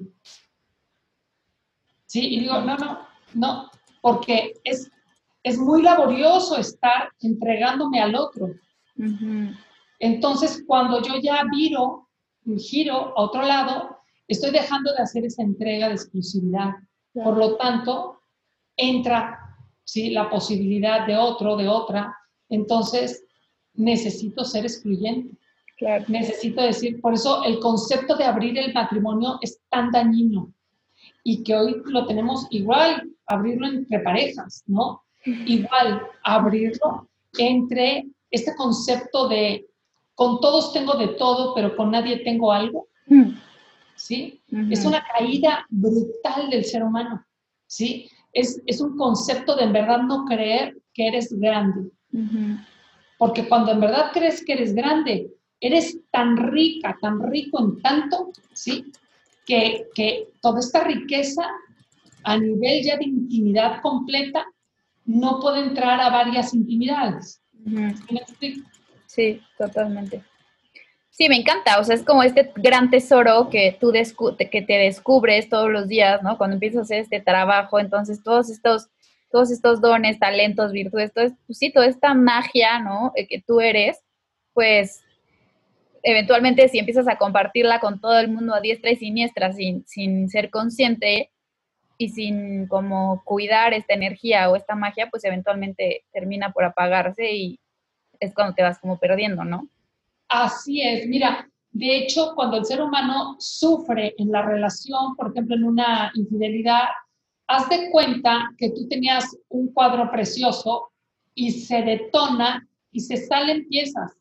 [2.06, 2.28] ¿Sí?
[2.28, 3.72] Y digo, no, no, no,
[4.02, 4.92] porque es,
[5.44, 8.50] es muy laborioso estar entregándome al otro.
[10.00, 12.10] Entonces, cuando yo ya viro,
[12.58, 13.98] giro a otro lado,
[14.28, 16.72] estoy dejando de hacer esa entrega de exclusividad.
[17.14, 18.20] Por lo tanto,
[18.76, 19.40] entra
[19.86, 20.10] ¿sí?
[20.10, 22.14] la posibilidad de otro, de otra.
[22.50, 23.24] Entonces,
[23.74, 25.38] necesito ser excluyente.
[26.08, 30.52] Necesito decir, por eso el concepto de abrir el matrimonio es tan dañino
[31.24, 35.04] y que hoy lo tenemos igual, abrirlo entre parejas, ¿no?
[35.26, 39.68] Igual, abrirlo entre este concepto de
[40.16, 42.88] con todos tengo de todo, pero con nadie tengo algo.
[43.98, 44.42] ¿sí?
[44.72, 47.24] Es una caída brutal del ser humano,
[47.68, 48.10] ¿sí?
[48.32, 51.92] Es, es, un concepto de en verdad no creer que eres grande.
[53.18, 58.32] Porque cuando en verdad crees que eres grande, eres tan rica, tan rico en tanto,
[58.54, 58.92] ¿sí?
[59.46, 61.44] Que, que toda esta riqueza
[62.24, 64.46] a nivel ya de intimidad completa
[65.06, 67.42] no puede entrar a varias intimidades.
[69.06, 70.24] Sí, totalmente.
[71.10, 75.50] Sí, me encanta, o sea, es como este gran tesoro que tú que te descubres
[75.50, 76.38] todos los días, ¿no?
[76.38, 78.90] Cuando empiezas a hacer este trabajo, entonces todos estos,
[79.32, 83.14] todos estos dones, talentos, virtudes, todo, pues sí, toda esta magia, ¿no?
[83.16, 84.00] Eh, que tú eres,
[84.54, 85.02] pues
[86.04, 90.30] eventualmente si empiezas a compartirla con todo el mundo a diestra y siniestra sin, sin
[90.30, 91.32] ser consciente
[91.98, 97.60] y sin como cuidar esta energía o esta magia, pues eventualmente termina por apagarse y
[98.20, 99.68] es cuando te vas como perdiendo, ¿no?
[100.28, 105.56] Así es, mira, de hecho, cuando el ser humano sufre en la relación, por ejemplo,
[105.56, 106.86] en una infidelidad,
[107.48, 110.90] haz de cuenta que tú tenías un cuadro precioso
[111.36, 114.18] y se detona y se salen piezas,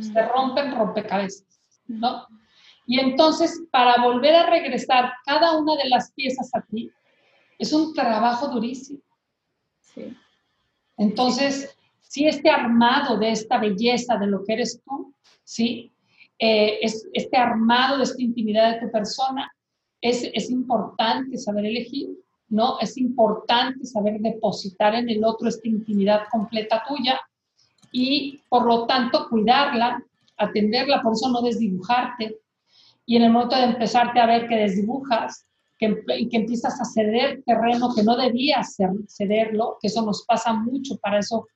[0.00, 2.26] se rompen rompecabezas, ¿no?
[2.86, 6.90] Y entonces, para volver a regresar cada una de las piezas a ti,
[7.58, 9.02] es un trabajo durísimo.
[9.80, 10.16] Sí.
[10.96, 15.14] Entonces, si este armado de esta belleza, de lo que eres tú,
[15.44, 15.92] ¿sí?
[16.38, 19.52] Eh, es, este armado de esta intimidad de tu persona,
[20.00, 22.08] es, es importante saber elegir,
[22.48, 22.80] ¿no?
[22.80, 27.20] Es importante saber depositar en el otro esta intimidad completa tuya
[27.92, 30.02] y, por lo tanto, cuidarla,
[30.36, 32.38] atenderla, por eso no desdibujarte.
[33.06, 35.46] Y en el momento de empezarte a ver que desdibujas,
[35.78, 38.76] que, que empiezas a ceder terreno que no debías
[39.08, 41.46] cederlo, que eso nos pasa mucho, para eso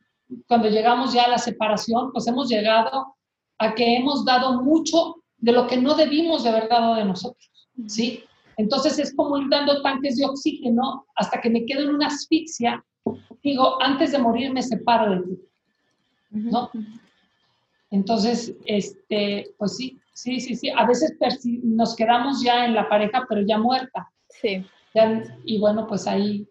[0.46, 3.16] cuando llegamos ya a la separación, pues hemos llegado
[3.58, 7.68] a que hemos dado mucho de lo que no debimos de haber dado de nosotros,
[7.86, 8.24] ¿sí?
[8.56, 12.82] Entonces es como ir dando tanques de oxígeno hasta que me quedo en una asfixia
[13.42, 15.42] digo, antes de morir me separo de ti,
[16.32, 16.70] ¿no?
[17.90, 20.70] Entonces, este, pues sí, sí, sí, sí.
[20.70, 21.16] A veces
[21.62, 24.08] nos quedamos ya en la pareja, pero ya muerta.
[24.28, 24.66] Sí.
[25.44, 26.48] y bueno, pues ahí,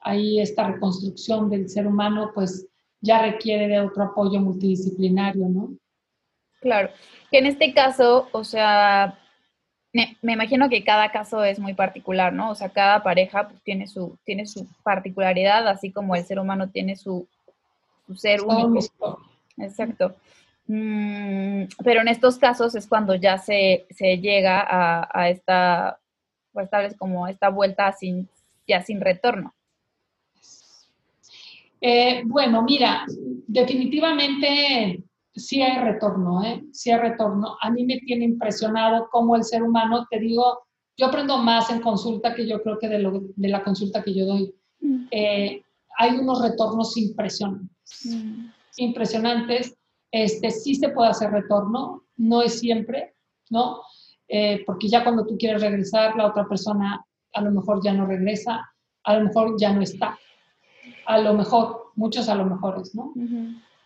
[0.00, 2.66] ahí esta reconstrucción del ser humano, pues
[3.00, 5.74] ya requiere de otro apoyo multidisciplinario, ¿no?
[6.60, 6.90] Claro.
[7.30, 9.18] Que en este caso, o sea,
[9.92, 12.50] me, imagino que cada caso es muy particular, ¿no?
[12.50, 16.70] O sea, cada pareja pues, tiene, su, tiene su particularidad, así como el ser humano
[16.70, 17.28] tiene su,
[18.16, 19.20] ser único.
[19.56, 20.14] Exacto.
[20.66, 25.98] Mm, pero en estos casos es cuando ya se, llega a, a esta,
[26.52, 28.28] pues tal vez como esta vuelta sin,
[28.66, 29.54] ya sin retorno.
[31.84, 33.04] Eh, bueno, mira,
[33.48, 35.02] definitivamente
[35.34, 36.62] sí hay retorno, ¿eh?
[36.72, 37.56] Sí hay retorno.
[37.60, 40.60] A mí me tiene impresionado cómo el ser humano, te digo,
[40.96, 44.14] yo aprendo más en consulta que yo creo que de, lo, de la consulta que
[44.14, 44.54] yo doy.
[44.80, 45.06] Mm.
[45.10, 45.62] Eh,
[45.98, 48.06] hay unos retornos impresionantes.
[48.06, 48.46] Mm.
[48.76, 49.76] Impresionantes.
[50.10, 53.14] Este, sí se puede hacer retorno, no es siempre,
[53.50, 53.80] ¿no?
[54.28, 58.06] Eh, porque ya cuando tú quieres regresar, la otra persona a lo mejor ya no
[58.06, 58.62] regresa,
[59.04, 60.18] a lo mejor ya no está.
[61.06, 63.12] A lo mejor, muchos a lo mejores, ¿no?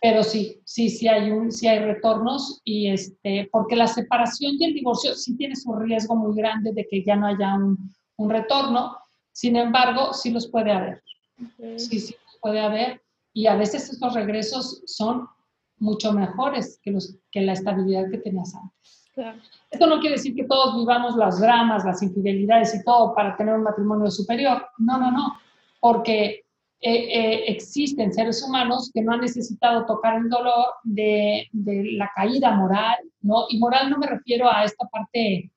[0.01, 4.65] Pero sí, sí, sí hay, un, sí hay retornos y este, porque la separación y
[4.65, 7.77] el divorcio sí tiene su riesgo muy grande de que ya no haya un,
[8.17, 8.95] un retorno,
[9.31, 11.01] sin embargo, sí los puede haber.
[11.77, 13.01] Sí, sí puede haber
[13.33, 15.27] y a veces estos regresos son
[15.79, 19.05] mucho mejores que, los, que la estabilidad que tenías antes.
[19.71, 23.55] Esto no quiere decir que todos vivamos las dramas, las infidelidades y todo para tener
[23.55, 24.65] un matrimonio superior.
[24.77, 25.39] No, no, no.
[25.79, 26.45] Porque
[26.79, 32.51] eh, eh, existen seres humanos que no han necesitado tocar el dolor de, la caída
[32.51, 33.45] moral, ¿no?
[33.49, 35.51] Y moral no me refiero a esta parte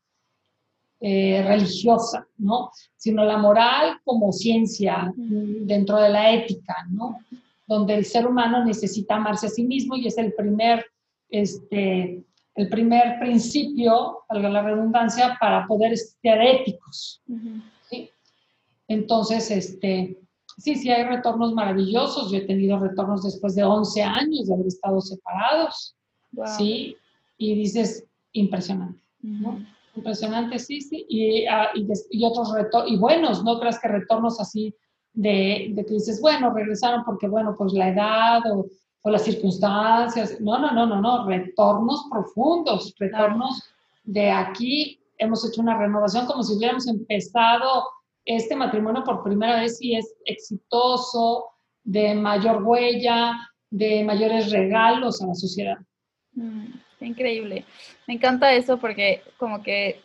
[1.02, 2.70] eh, religiosa, ¿no?
[2.94, 7.18] Sino la moral como ciencia dentro de la ética, ¿no?
[7.66, 10.84] Donde el ser humano necesita amarse a sí mismo y es el primer,
[11.30, 12.22] este,
[12.54, 17.22] el primer principio, valga la redundancia, para poder ser éticos.
[17.88, 18.10] ¿sí?
[18.86, 20.18] Entonces, este,
[20.58, 22.30] sí, sí hay retornos maravillosos.
[22.30, 25.96] Yo he tenido retornos después de 11 años de haber estado separados.
[26.58, 26.94] Sí,
[27.38, 29.64] y dices, impresionante, ¿no?
[30.00, 31.06] Impresionante, sí, sí.
[31.08, 31.44] Y,
[32.10, 34.74] y, otros retornos, y buenos, no creas que retornos así
[35.12, 38.66] de, de, que dices, bueno, regresaron porque, bueno, pues la edad o,
[39.02, 40.40] o, las circunstancias.
[40.40, 43.62] No, no, no, no, no, retornos profundos, retornos
[44.04, 45.00] de aquí.
[45.18, 47.84] Hemos hecho una renovación como si hubiéramos empezado
[48.24, 51.46] este matrimonio por primera vez sí es exitoso,
[51.84, 53.36] de mayor huella,
[53.70, 55.78] de mayores regalos a la sociedad.
[56.34, 56.66] Mm,
[57.06, 57.64] increíble.
[58.06, 60.00] Me encanta eso porque como que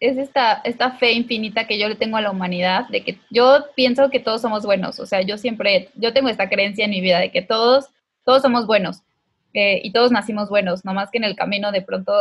[0.00, 3.66] es esta, esta fe infinita que yo le tengo a la humanidad, de que yo
[3.76, 7.00] pienso que todos somos buenos, o sea, yo siempre, yo tengo esta creencia en mi
[7.00, 7.86] vida de que todos,
[8.24, 9.02] todos somos buenos
[9.54, 12.14] eh, y todos nacimos buenos, nomás que en el camino de pronto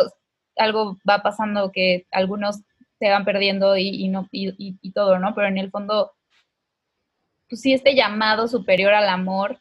[0.57, 2.57] algo va pasando que algunos
[2.99, 5.33] se van perdiendo y, no, y, todo, ¿no?
[5.33, 6.11] Pero en el fondo,
[7.49, 9.59] pues sí, este llamado superior al amor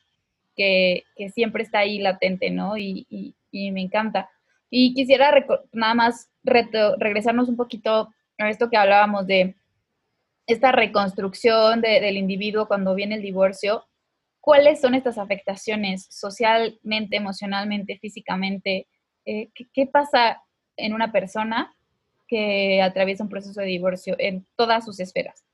[0.55, 2.77] que, siempre está ahí latente, ¿no?
[2.77, 4.31] Y, me encanta.
[4.71, 5.33] Y quisiera
[5.73, 9.57] nada más regresarnos un poquito a esto que hablábamos de
[10.47, 13.85] esta reconstrucción del individuo cuando viene el divorcio.
[14.41, 18.89] ¿Cuáles son estas afectaciones socialmente, emocionalmente, físicamente?
[19.25, 20.43] Eh, ¿qué, pasa
[20.77, 21.75] en una persona
[22.27, 25.45] que atraviesa un proceso de divorcio en todas sus esferas?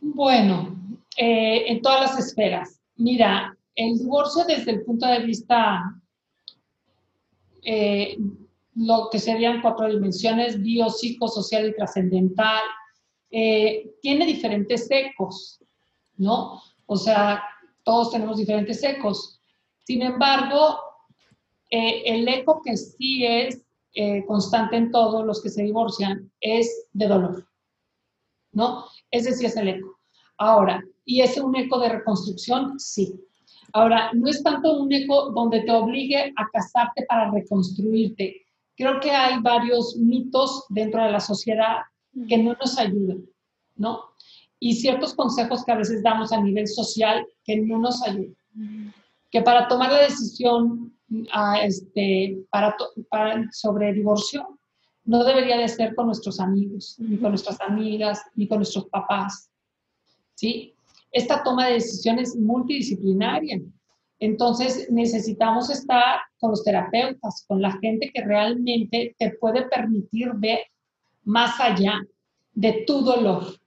[0.00, 0.76] Bueno,
[1.16, 2.80] eh, en todas las esferas.
[2.96, 5.98] Mira, el divorcio desde el punto de vista,
[7.62, 8.18] eh,
[8.74, 12.62] lo que serían cuatro dimensiones, bio, social y trascendental,
[13.30, 15.60] eh, tiene diferentes ecos,
[16.18, 16.60] ¿no?
[16.86, 17.42] O sea,
[17.82, 19.40] todos tenemos diferentes ecos.
[19.84, 20.78] Sin embargo,
[21.70, 23.62] el eco que sí es
[23.94, 27.48] eh, constante en todos los que se divorcian es de dolor,
[28.52, 28.84] ¿no?
[29.10, 29.98] Ese sí es el eco.
[30.36, 32.78] Ahora, ¿y es un eco de reconstrucción?
[32.78, 33.20] Sí.
[33.72, 38.46] Ahora, no es tanto un eco donde te obligue a casarte para reconstruirte.
[38.76, 41.78] Creo que hay varios mitos dentro de la sociedad
[42.28, 43.24] que no nos ayudan,
[43.76, 44.00] ¿no?
[44.58, 48.36] Y ciertos consejos que a veces damos a nivel social que no nos ayudan.
[49.30, 50.92] Que para tomar la decisión
[51.62, 52.76] este, para,
[53.52, 54.58] sobre divorcio
[55.04, 59.50] no debería de ser con nuestros amigos, ni con nuestras amigas, ni con nuestros papás.
[60.34, 60.74] ¿sí?
[61.12, 63.60] Esta toma de decisiones multidisciplinaria.
[64.18, 70.60] Entonces necesitamos estar con los terapeutas, con la gente que realmente te puede permitir ver
[71.24, 72.00] más allá
[72.54, 73.60] de tu dolor.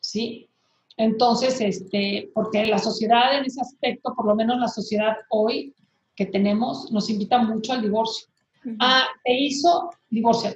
[0.00, 0.48] ¿sí?
[0.96, 5.74] Entonces, este, porque la sociedad en ese aspecto, por lo menos la sociedad hoy
[6.14, 8.28] que tenemos, nos invita mucho al divorcio.
[8.78, 10.50] Ah, te hizo, divorcio.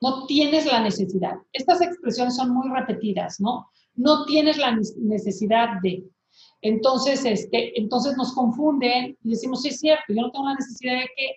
[0.00, 1.36] No tienes la necesidad.
[1.52, 3.70] Estas expresiones son muy repetidas, ¿no?
[4.00, 6.04] No tienes la necesidad de.
[6.62, 10.94] Entonces, este, entonces nos confunden y decimos, sí es cierto, yo no tengo la necesidad
[11.00, 11.34] de que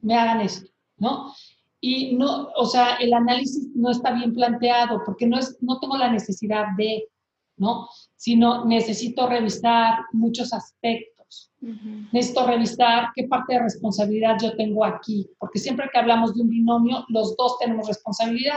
[0.00, 1.32] me hagan esto, ¿no?
[1.80, 5.96] Y no, o sea, el análisis no está bien planteado porque no, es, no tengo
[5.96, 7.08] la necesidad de,
[7.56, 7.88] ¿no?
[8.14, 11.50] Sino necesito revisar muchos aspectos.
[12.12, 16.48] Necesito revisar qué parte de responsabilidad yo tengo aquí, porque siempre que hablamos de un
[16.48, 18.54] binomio, los dos tenemos responsabilidad.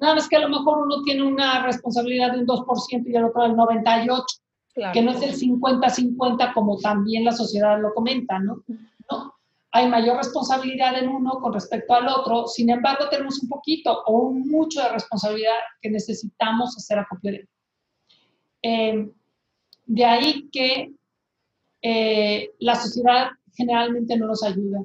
[0.00, 3.24] Nada más que a lo mejor uno tiene una responsabilidad de un 2% y el
[3.24, 8.62] otro del 98%, que no es el 50-50 como también la sociedad lo comenta, ¿no?
[9.10, 9.34] No,
[9.72, 14.28] hay mayor responsabilidad en uno con respecto al otro, sin embargo tenemos un poquito o
[14.28, 17.48] un mucho de responsabilidad que necesitamos hacer acopio de.
[18.62, 19.10] Eh,
[19.86, 20.92] de ahí que
[21.82, 24.82] eh, la sociedad generalmente no nos ayuda.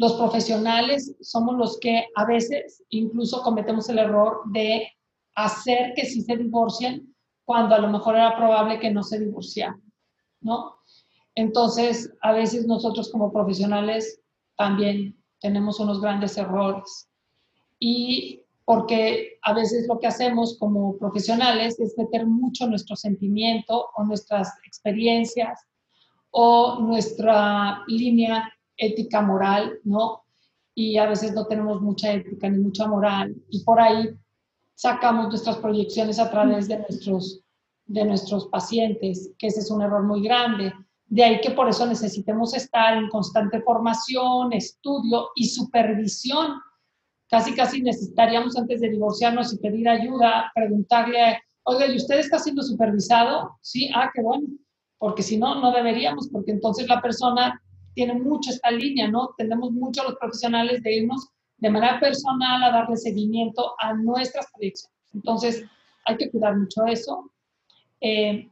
[0.00, 4.88] Los profesionales somos los que a veces incluso cometemos el error de
[5.34, 9.82] hacer que sí se divorcien cuando a lo mejor era probable que no se divorciaran,
[10.40, 10.76] ¿no?
[11.34, 14.22] Entonces, a veces nosotros como profesionales
[14.56, 17.10] también tenemos unos grandes errores.
[17.78, 24.04] Y porque a veces lo que hacemos como profesionales es meter mucho nuestro sentimiento o
[24.04, 25.60] nuestras experiencias
[26.30, 28.50] o nuestra línea
[28.80, 30.22] ética moral, ¿no?
[30.74, 34.08] Y a veces no tenemos mucha ética ni mucha moral y por ahí
[34.74, 37.42] sacamos nuestras proyecciones a través de nuestros,
[37.84, 40.72] de nuestros pacientes, que ese es un error muy grande.
[41.06, 46.60] De ahí que por eso necesitemos estar en constante formación, estudio y supervisión.
[47.28, 52.62] Casi, casi necesitaríamos antes de divorciarnos y pedir ayuda, preguntarle, oiga, ¿y usted está siendo
[52.62, 53.58] supervisado?
[53.60, 54.48] Sí, ah, qué bueno,
[54.98, 57.60] porque si no, no deberíamos, porque entonces la persona
[57.94, 59.34] tiene mucho esta línea, ¿no?
[59.36, 61.28] Tenemos mucho los profesionales de irnos
[61.58, 64.96] de manera personal a darle seguimiento a nuestras proyecciones.
[65.12, 65.64] Entonces,
[66.04, 67.30] hay que cuidar mucho eso.
[68.00, 68.48] Eh,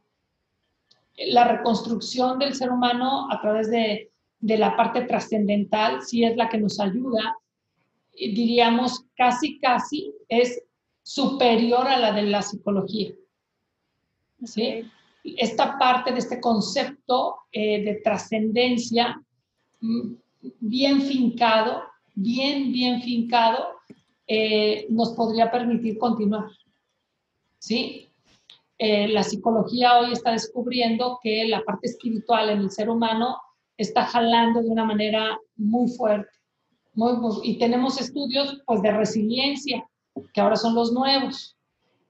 [1.27, 4.11] la reconstrucción del ser humano a través de,
[4.41, 7.35] la parte trascendental, si es la que nos ayuda,
[8.13, 10.63] diríamos casi, casi es
[11.03, 13.13] superior a la de la psicología.
[14.45, 14.89] ¿sí?
[15.23, 19.21] Esta parte de este concepto eh, de trascendencia
[20.59, 21.83] bien fincado,
[22.15, 23.79] bien, bien fincado,
[24.27, 26.49] eh, nos podría permitir continuar.
[27.57, 28.09] ¿Sí?
[28.77, 33.37] Eh, la psicología hoy está descubriendo que la parte espiritual en el ser humano
[33.77, 36.29] está jalando de una manera muy fuerte.
[37.43, 39.87] Y tenemos estudios pues, de resiliencia,
[40.33, 41.55] que ahora son los nuevos.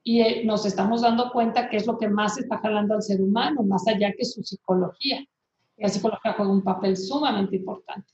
[0.02, 3.20] Y eh, nos estamos dando cuenta que es lo que más está jalando al ser
[3.20, 5.24] humano, más allá que su psicología.
[5.80, 8.12] La psicología juega un papel sumamente importante.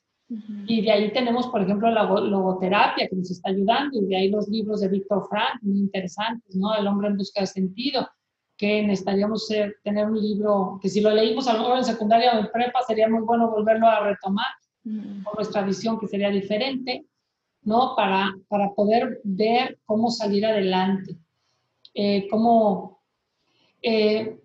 [0.66, 4.28] Y de ahí tenemos, por ejemplo, la logoterapia que nos está ayudando, y de ahí
[4.28, 6.74] los libros de Víctor Frank, muy interesantes, ¿no?
[6.74, 8.08] El hombre en busca de sentido,
[8.56, 12.34] que necesitaríamos ser, tener un libro que si lo leímos a lo mejor en secundaria
[12.34, 14.46] o en prepa sería muy bueno volverlo a retomar
[14.82, 17.06] con nuestra visión que sería diferente,
[17.62, 17.94] ¿no?
[17.94, 21.16] Para, para poder ver cómo salir adelante,
[21.94, 23.00] eh, cómo...
[23.82, 24.40] Eh,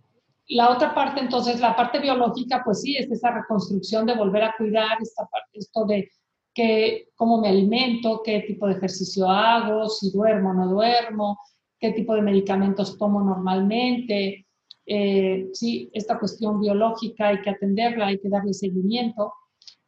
[0.52, 4.54] la otra parte, entonces, la parte biológica, pues sí, es esa reconstrucción de volver a
[4.58, 6.10] cuidar esta parte, esto de
[6.54, 11.40] que, cómo me alimento, qué tipo de ejercicio hago, si duermo o no duermo,
[11.80, 14.46] qué tipo de medicamentos tomo normalmente.
[14.86, 19.34] Eh, sí, esta cuestión biológica hay que atenderla, hay que darle seguimiento,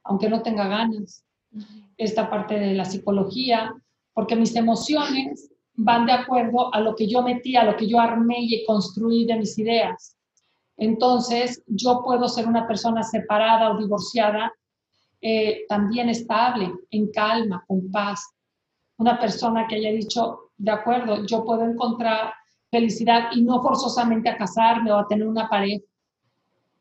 [0.06, 1.26] aunque no tenga ganas.
[1.98, 3.76] Esta parte de la psicología,
[4.14, 8.00] porque mis emociones van de acuerdo a lo que yo metí, a lo que yo
[8.00, 10.18] armé y construí de mis ideas.
[10.78, 14.52] Entonces, yo puedo ser una persona separada o divorciada,
[15.22, 18.22] eh, también estable, en calma, con paz.
[18.98, 22.34] Una persona que haya dicho, de acuerdo, yo puedo encontrar
[22.70, 25.84] felicidad y no forzosamente a casarme o a tener una pareja,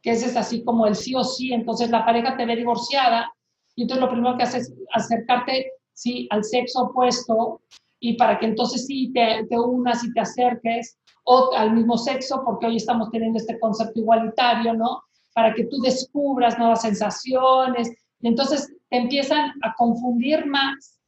[0.01, 3.31] que ese es así como el sí o sí, entonces la pareja te ve divorciada
[3.77, 7.61] y entonces lo primero que haces es acercarte, sí, al sexo opuesto
[8.01, 12.43] y para que entonces sí te, te unas y te acerques o al mismo sexo,
[12.45, 15.03] porque hoy estamos teniendo este concepto igualitario, ¿no?
[15.35, 17.91] Para que tú descubras nuevas sensaciones.
[18.21, 20.99] Y entonces te empiezan a confundir más,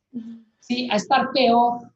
[0.61, 0.89] ¿sí?
[0.91, 1.95] A estar peor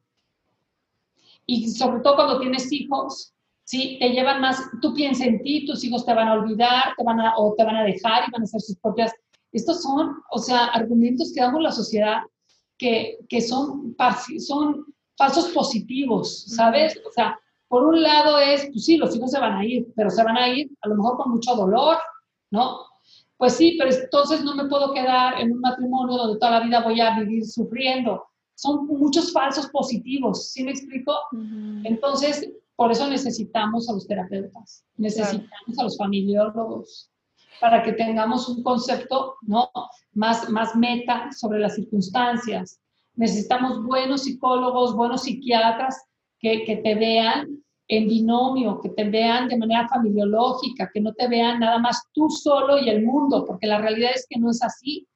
[1.49, 3.97] y sobre todo cuando tienes hijos, ¿sí?
[3.99, 7.19] Te llevan más, tú piensas en ti, tus hijos te van a olvidar, te van
[7.19, 9.11] a, o te van a dejar y van a hacer sus propias...
[9.51, 12.21] Estos son, o sea, argumentos que damos la sociedad
[12.77, 13.95] que, que son,
[14.45, 14.85] son
[15.17, 17.01] falsos positivos, ¿sabes?
[17.07, 17.39] O sea,
[17.69, 20.37] por un lado es, pues sí, los hijos se van a ir, pero se van
[20.37, 21.97] a ir a lo mejor con mucho dolor,
[22.51, 22.79] ¿no?
[23.37, 26.83] Pues sí, pero entonces no me puedo quedar en un matrimonio donde toda la vida
[26.83, 28.25] voy a vivir sufriendo.
[28.55, 31.13] Son muchos falsos positivos, ¿sí me explico?
[31.83, 37.09] Entonces, por eso necesitamos a los terapeutas, necesitamos a los familiólogos,
[37.61, 39.69] para que tengamos un concepto ¿no?
[40.13, 42.79] más, más meta sobre las circunstancias.
[43.15, 46.08] Necesitamos buenos psicólogos, buenos psiquiatras
[46.39, 51.59] que, te vean en binomio, que te vean de manera familiológica, que no te vean
[51.59, 55.07] nada más tú solo y el mundo, porque la realidad es que no es así.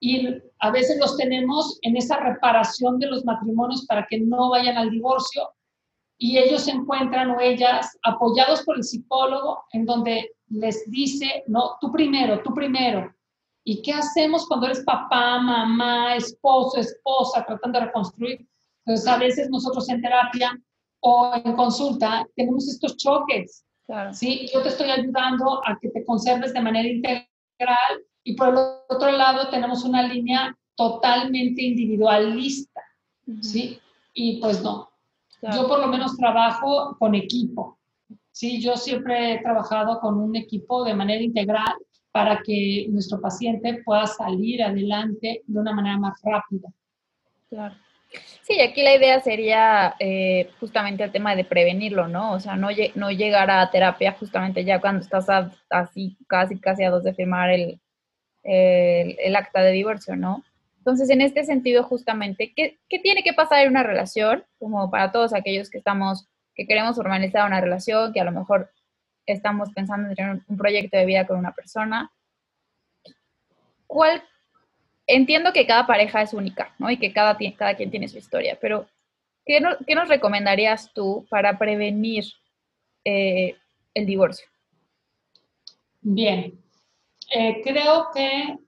[0.00, 4.76] Y a veces los tenemos en esa reparación de los matrimonios para que no vayan
[4.76, 5.48] al divorcio
[6.18, 11.76] y ellos se encuentran o ellas apoyados por el psicólogo en donde les dice, no,
[11.80, 13.12] tú primero, tú primero.
[13.64, 18.48] ¿Y qué hacemos cuando eres papá, mamá, esposo, esposa, tratando de reconstruir?
[18.84, 20.58] Entonces, a veces nosotros en terapia
[21.00, 23.64] o en consulta tenemos estos choques.
[24.12, 24.48] ¿sí?
[24.52, 27.26] Yo te estoy ayudando a que te conserves de manera integral
[28.24, 28.56] y por el
[28.88, 32.80] otro lado tenemos una línea totalmente individualista.
[33.40, 33.78] ¿sí?
[34.14, 34.90] Y pues no.
[35.52, 37.78] Yo por lo menos trabajo con equipo.
[38.30, 41.74] Sí, yo siempre he trabajado con un equipo de manera integral
[42.12, 46.68] para que nuestro paciente pueda salir adelante de una manera más rápida.
[47.48, 47.74] Claro.
[48.42, 52.32] Sí, aquí la idea sería eh, justamente el tema de prevenirlo, ¿no?
[52.32, 55.26] O sea, no, no llegar a terapia justamente ya cuando estás
[55.70, 57.80] así casi, casi a dos de firmar el,
[58.42, 60.44] el, acta de divorcio, ¿no?
[60.78, 64.44] Entonces, en este sentido, justamente, ¿qué, ¿qué, tiene que pasar en una relación?
[64.58, 68.70] Como para todos aquellos que estamos, que queremos formalizar una relación, que a lo mejor
[69.26, 72.10] estamos pensando en tener un proyecto de vida con una persona.
[73.86, 74.24] ¿Cuál
[75.14, 76.90] entiendo que cada pareja es única, ¿no?
[76.90, 78.86] Y que cada, cada quien tiene su historia, pero
[79.44, 82.24] ¿qué, nos recomendarías tú para prevenir
[83.04, 83.56] eh,
[83.94, 84.46] el divorcio?
[86.00, 86.58] Bien,
[87.34, 88.58] eh, creo que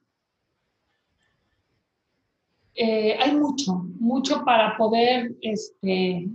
[2.77, 6.29] eh, hay mucho, mucho para poder este,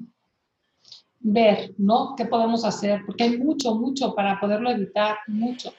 [1.20, 2.16] ver, ¿no?
[2.16, 3.02] ¿Qué podemos hacer?
[3.06, 5.74] Porque hay mucho, mucho para poderlo evitar, mucho.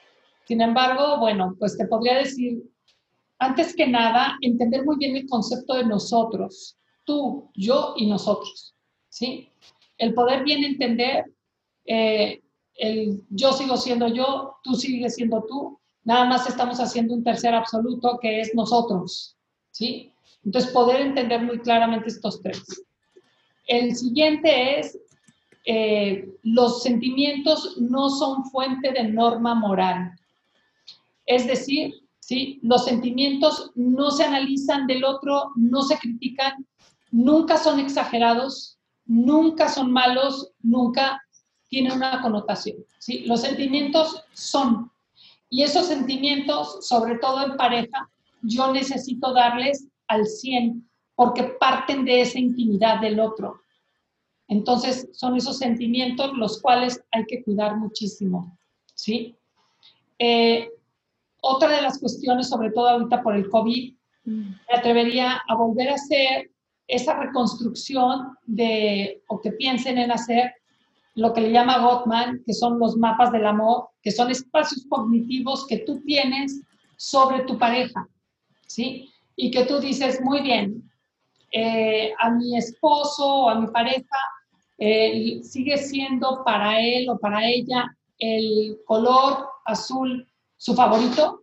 [0.44, 2.62] Sin embargo, bueno, pues te podría decir
[3.40, 8.74] antes que nada, entender muy bien el concepto de nosotros, tú, yo y nosotros,
[9.08, 9.48] ¿sí?
[9.96, 11.24] El poder bien entender,
[11.86, 12.42] eh,
[12.74, 17.54] el yo sigo siendo yo, tú sigues siendo tú, nada más estamos haciendo un tercer
[17.54, 19.36] absoluto que es nosotros,
[19.70, 20.12] ¿sí?
[20.44, 22.62] Entonces, poder entender muy claramente estos tres.
[23.66, 24.98] El siguiente es,
[25.64, 30.12] eh, los sentimientos no son fuente de norma moral.
[31.24, 31.99] Es decir,
[32.62, 36.66] los sentimientos no se analizan del otro, no se critican,
[37.10, 41.20] nunca son exagerados, nunca son malos, nunca
[41.68, 43.24] tienen una connotación, ¿sí?
[43.26, 44.90] Los sentimientos son.
[45.48, 48.08] Y esos sentimientos, sobre todo en pareja,
[48.42, 53.60] yo necesito darles al 100 porque parten de esa intimidad del otro.
[54.48, 58.56] Entonces, son esos sentimientos los cuales hay que cuidar muchísimo,
[58.94, 59.36] ¿sí?
[60.18, 60.70] Eh,
[61.42, 64.50] otra de las cuestiones, sobre todo ahorita por el COVID, mm.
[64.68, 66.50] me atrevería a volver a hacer
[66.86, 70.52] esa reconstrucción de, o que piensen en hacer
[71.14, 75.66] lo que le llama Gottman, que son los mapas del amor, que son espacios cognitivos
[75.66, 76.60] que tú tienes
[76.96, 78.06] sobre tu pareja,
[78.66, 79.08] ¿sí?
[79.36, 80.90] Y que tú dices, muy bien,
[81.52, 84.18] eh, a mi esposo o a mi pareja
[84.78, 90.26] eh, sigue siendo para él o para ella el color azul
[90.60, 91.40] su favorito,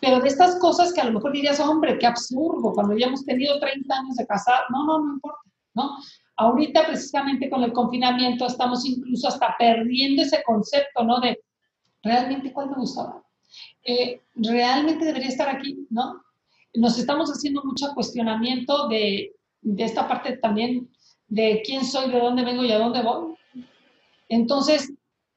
[0.00, 3.24] pero de estas cosas que a lo mejor dirías, hombre, qué absurdo, cuando ya hemos
[3.24, 5.96] tenido 30 años de casar, no, no, no importa, ¿no?
[6.36, 11.18] Ahorita precisamente con el confinamiento estamos incluso hasta perdiendo ese concepto, ¿no?
[11.18, 11.40] De
[12.04, 13.20] realmente cuál me gustaba,
[13.82, 16.22] eh, realmente debería estar aquí, ¿no?
[16.74, 20.88] Nos estamos haciendo mucho cuestionamiento de, de esta parte también
[21.26, 23.34] de quién soy, de dónde vengo y a dónde voy.
[24.28, 24.92] Entonces,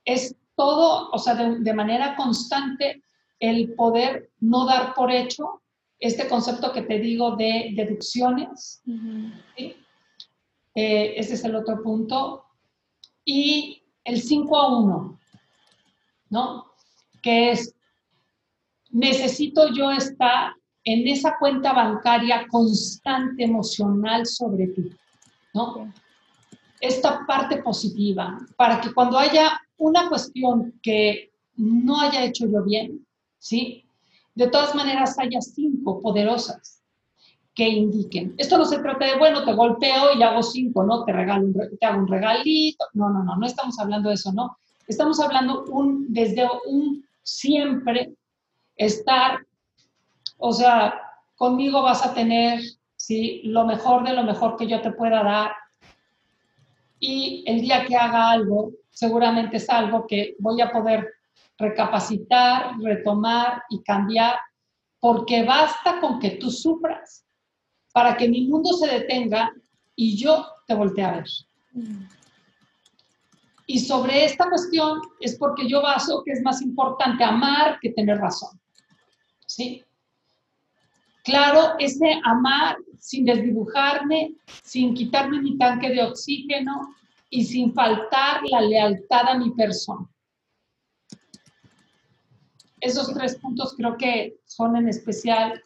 [0.05, 3.01] es todo, o sea, de manera constante,
[3.49, 5.61] el poder no dar por hecho
[5.99, 8.81] este concepto que te digo de deducciones.
[9.57, 12.43] Eh, ese es el otro punto.
[13.23, 15.19] Y el 5 a 1,
[16.29, 16.65] ¿no?
[17.21, 17.73] Que es,
[18.91, 24.91] necesito yo estar en esa cuenta bancaria constante emocional sobre ti,
[25.53, 25.91] ¿no?
[26.79, 33.04] Esta parte positiva, para que cuando haya una cuestión que no haya hecho yo bien,
[33.45, 33.85] ¿sí?
[34.33, 36.81] De todas maneras, haya cinco poderosas
[37.53, 38.33] que indiquen.
[38.37, 41.05] Esto no se trata de, bueno, te golpeo y hago cinco, ¿no?
[41.05, 41.45] Te, regalo
[41.79, 42.85] te hago un regalito.
[42.93, 44.57] No, no, no, no estamos hablando de eso, ¿no?
[44.87, 48.15] Estamos hablando un, desde un siempre
[48.75, 49.45] estar,
[50.39, 50.99] o sea,
[51.35, 52.61] conmigo vas a tener,
[52.95, 53.41] ¿sí?
[53.43, 55.51] Lo mejor de lo mejor que yo te pueda dar.
[56.99, 61.14] Y el día que haga algo, seguramente es algo que voy a poder
[61.57, 64.35] recapacitar, retomar y cambiar,
[64.99, 67.25] porque basta con que tú sufras
[67.93, 69.51] para que mi mundo se detenga
[69.95, 71.25] y yo te voltee a ver.
[73.67, 78.17] Y sobre esta cuestión es porque yo baso que es más importante amar que tener
[78.17, 78.59] razón.
[79.47, 79.83] ¿Sí?
[81.23, 86.95] Claro, ese amar sin desdibujarme, sin quitarme mi tanque de oxígeno
[87.29, 90.07] y sin faltar la lealtad a mi persona.
[92.85, 95.63] Esos tres puntos creo que son en especial.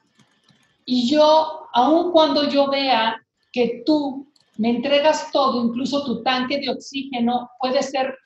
[0.86, 6.70] Y yo, aun cuando yo vea que tú me entregas todo, incluso tu tanque de
[6.70, 8.18] oxígeno, puede ser,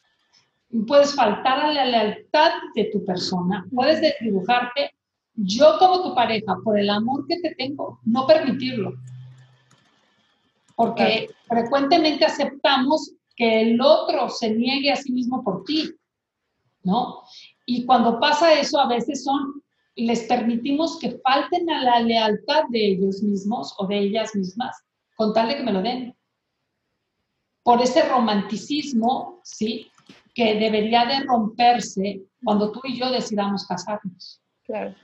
[0.87, 4.91] puedes faltar a la lealtad de tu persona, puedes desdibujarte.
[5.33, 8.93] Yo como tu pareja, por el amor que te tengo, no permitirlo.
[10.75, 15.91] Porque frecuentemente aceptamos que el otro se niegue a sí mismo por ti,
[16.83, 17.23] ¿no?
[17.65, 19.61] Y cuando pasa eso, a veces son,
[19.95, 24.75] les permitimos que falten a la lealtad de ellos mismos o de ellas mismas,
[25.15, 26.15] con tal de que me lo den.
[27.63, 29.87] Por ese romanticismo, ¿sí?
[30.33, 34.41] Que debería de romperse cuando tú y yo decidamos casarnos.
[34.63, 34.95] Claro.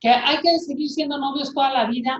[0.00, 2.18] Que hay que seguir siendo novios toda la vida.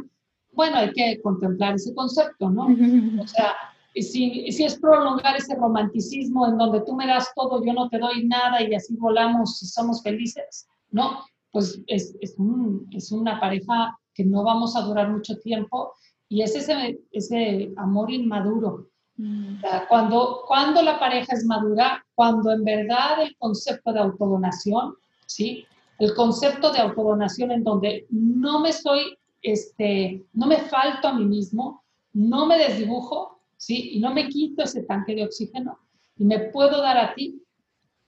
[0.53, 2.69] Bueno, hay que contemplar ese concepto, ¿no?
[3.23, 3.55] O sea,
[3.95, 7.99] si, si es prolongar ese romanticismo en donde tú me das todo, yo no te
[7.99, 11.25] doy nada y así volamos y somos felices, ¿no?
[11.51, 15.93] Pues es, es, un, es una pareja que no vamos a durar mucho tiempo
[16.29, 18.89] y es ese, ese amor inmaduro.
[19.17, 19.57] Mm.
[19.91, 24.95] cuando, cuando la pareja es madura, cuando en verdad el concepto de autodonación,
[25.27, 25.67] ¿sí?
[25.99, 31.27] El concepto de autodonación en donde no me soy, este, no me falto a mí
[31.27, 31.83] mismo,
[32.15, 33.32] no me desdibujo,
[33.63, 33.91] ¿sí?
[33.93, 35.79] Y no me quito ese tanque de oxígeno
[36.17, 37.41] y me puedo dar a ti,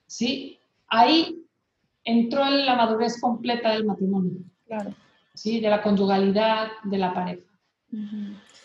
[0.05, 0.59] ¿sí?
[0.87, 1.41] Ahí
[2.03, 4.41] entró en la madurez completa del matrimonio.
[4.67, 4.93] Claro.
[5.33, 5.61] ¿Sí?
[5.61, 7.43] De la conyugalidad, de la pareja.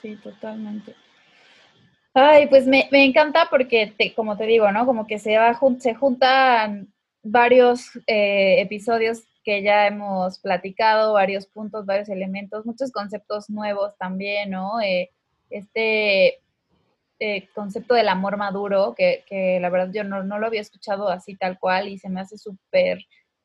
[0.03, 0.97] Sí, totalmente.
[2.12, 4.84] Ay, pues me, encanta porque, como te digo, ¿no?
[4.84, 11.86] Como que se, va, se juntan varios eh, episodios que ya hemos platicado, varios puntos,
[11.86, 14.80] varios elementos, muchos conceptos nuevos también, ¿no?
[14.80, 15.11] Eh,
[15.51, 16.41] este
[17.21, 21.37] este concepto del amor maduro, que, la verdad yo no, no, lo había escuchado así
[21.37, 22.99] tal cual y se me hace súper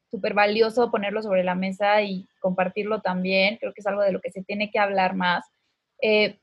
[0.09, 3.57] súper valioso ponerlo sobre la mesa y compartirlo también.
[3.57, 5.45] Creo que es algo de lo que se tiene que hablar más.
[6.01, 6.39] Eh,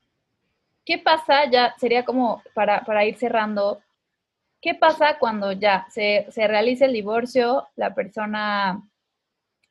[0.85, 1.49] ¿Qué pasa?
[1.49, 3.81] Ya sería como para, para, ir cerrando.
[4.61, 7.67] ¿Qué pasa cuando ya se, se realiza el divorcio?
[7.75, 8.83] La persona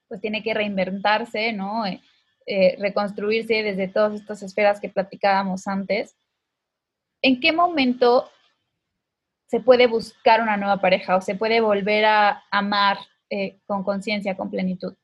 [0.09, 1.87] pues tiene que reinventarse, ¿no?
[1.87, 2.01] Eh,
[2.47, 6.17] eh, reconstruirse desde todas estas esferas que platicábamos antes.
[7.23, 8.29] ¿En qué momento
[9.47, 12.99] se puede buscar una nueva pareja o se puede volver a amar
[13.31, 14.95] eh, con conciencia, con plenitud?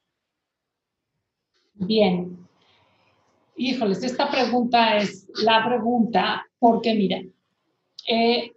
[1.74, 2.46] Bien.
[3.56, 7.34] Híjoles, esta pregunta es la pregunta porque miren,
[8.06, 8.52] eh,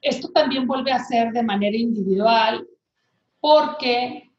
[0.00, 2.66] esto también vuelve a ser de manera individual
[3.40, 4.30] porque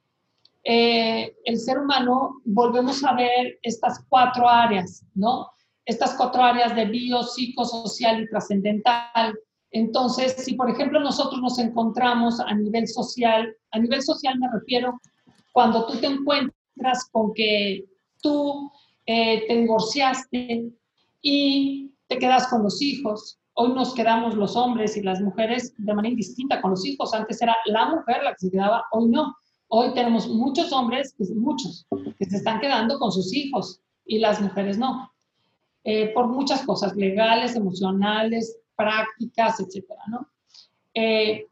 [0.64, 5.50] eh, el ser humano volvemos a ver estas cuatro áreas, ¿no?
[5.86, 9.38] Estas cuatro áreas de bio, psicosocial y trascendental.
[9.72, 15.00] Entonces, si por ejemplo nosotros nos encontramos a nivel social, a nivel social me refiero
[15.54, 17.86] cuando tú te encuentras con que
[18.22, 18.72] tú
[19.06, 20.72] eh, te divorciaste
[21.22, 23.40] y te quedas con los hijos.
[23.54, 27.14] Hoy nos quedamos los hombres y las mujeres de manera indistinta con los hijos.
[27.14, 29.36] Antes era la mujer la que se quedaba, hoy no.
[29.68, 31.86] Hoy tenemos muchos hombres, muchos,
[32.18, 35.11] que se están quedando con sus hijos y las mujeres no.
[35.84, 40.28] Eh, por muchas cosas legales, emocionales, prácticas, etcétera, ¿no?
[40.94, 41.48] Eh,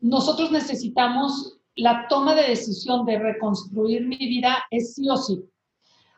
[0.00, 5.44] nosotros necesitamos la toma de decisión de reconstruir mi vida es sí o sí.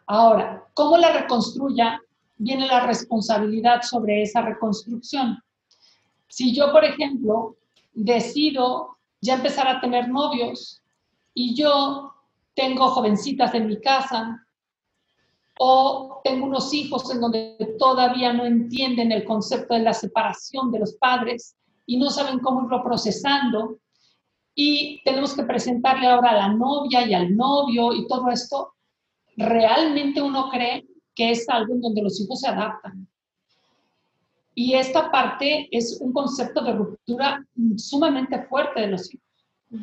[0.07, 2.01] Ahora, ¿cómo la reconstruya?
[2.39, 5.39] Viene la responsabilidad sobre esa reconstrucción.
[6.29, 7.57] Si yo, por ejemplo,
[7.93, 10.83] decido ya empezar a tener novios
[11.35, 12.15] y yo
[12.55, 14.47] tengo jovencitas en mi casa
[15.59, 20.81] o tengo unos hijos en donde todavía no entienden el concepto de la separación de
[20.81, 23.79] los padres y no saben cómo irlo procesando
[24.55, 28.75] y tenemos que presentarle ahora a la novia y al novio y todo esto,
[29.37, 33.07] ¿realmente uno cree que es algo en donde los hijos se adaptan.
[34.55, 37.45] Y esta parte es un concepto de ruptura
[37.77, 39.27] sumamente fuerte de los hijos,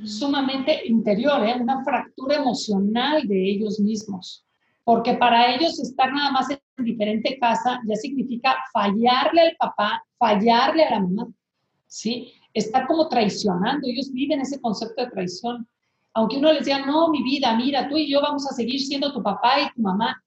[0.05, 1.55] sumamente interior, ¿eh?
[1.59, 4.45] una fractura emocional de ellos mismos.
[4.89, 10.83] Porque para ellos estar nada más en diferente casa ya significa fallarle al papá, fallarle
[10.83, 11.27] a la mamá,
[11.85, 12.33] ¿sí?
[12.55, 13.87] Estar como traicionando.
[13.87, 15.67] Ellos viven ese concepto de traición.
[16.15, 19.13] Aunque uno les diga, no, mi vida, mira, tú y yo vamos a seguir siendo
[19.13, 20.23] tu papá y tu mamá.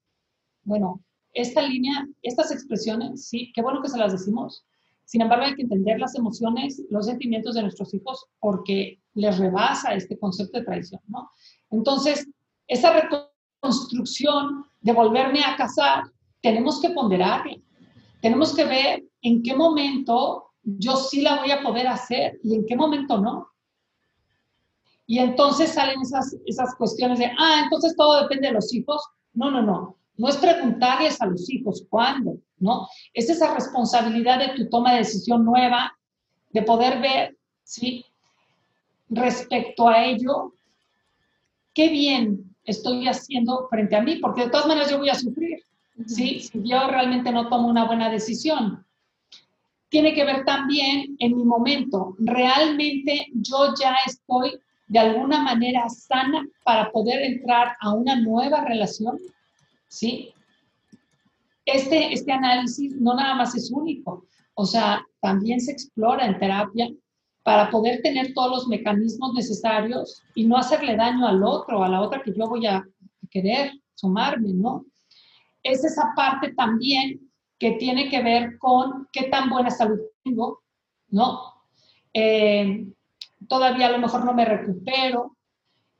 [0.63, 1.01] Bueno,
[1.33, 4.65] esta línea, estas expresiones, sí, qué bueno que se las decimos.
[5.03, 9.93] Sin embargo, hay que entender las emociones, los sentimientos de nuestros hijos porque les rebasa
[9.93, 11.31] este concepto de traición, ¿no?
[11.69, 12.29] Entonces,
[12.65, 12.93] esa
[13.63, 16.03] reconstrucción de volverme a casar,
[16.41, 17.55] tenemos que ponderarla.
[18.21, 22.65] Tenemos que ver en qué momento yo sí la voy a poder hacer y en
[22.65, 23.47] qué momento no.
[25.05, 29.01] Y entonces salen esas, esas cuestiones de, ah, entonces todo depende de los hijos.
[29.33, 29.97] No, no, no.
[30.15, 32.87] No es preguntarles a los hijos cuándo, ¿no?
[33.13, 35.97] Es esa responsabilidad de tu toma de decisión nueva,
[36.51, 38.05] de poder ver, ¿sí?
[39.09, 40.53] Respecto a ello,
[41.73, 45.59] qué bien estoy haciendo frente a mí, porque de todas maneras yo voy a sufrir,
[46.05, 46.39] ¿sí?
[46.39, 48.85] Si yo realmente no tomo una buena decisión.
[49.89, 56.45] Tiene que ver también en mi momento, realmente yo ya estoy de alguna manera sana
[56.63, 59.17] para poder entrar a una nueva relación.
[59.87, 60.33] ¿sí?
[61.65, 66.89] Este, este análisis no nada más es único, o sea, también se explora en terapia
[67.43, 72.01] para poder tener todos los mecanismos necesarios y no hacerle daño al otro, a la
[72.01, 72.83] otra que yo voy a
[73.29, 74.85] querer sumarme, ¿no?
[75.61, 77.19] Es esa parte también
[77.59, 80.61] que tiene que ver con qué tan buena salud tengo,
[81.09, 81.53] ¿no?
[82.13, 82.85] Eh,
[83.47, 85.35] todavía a lo mejor no me recupero,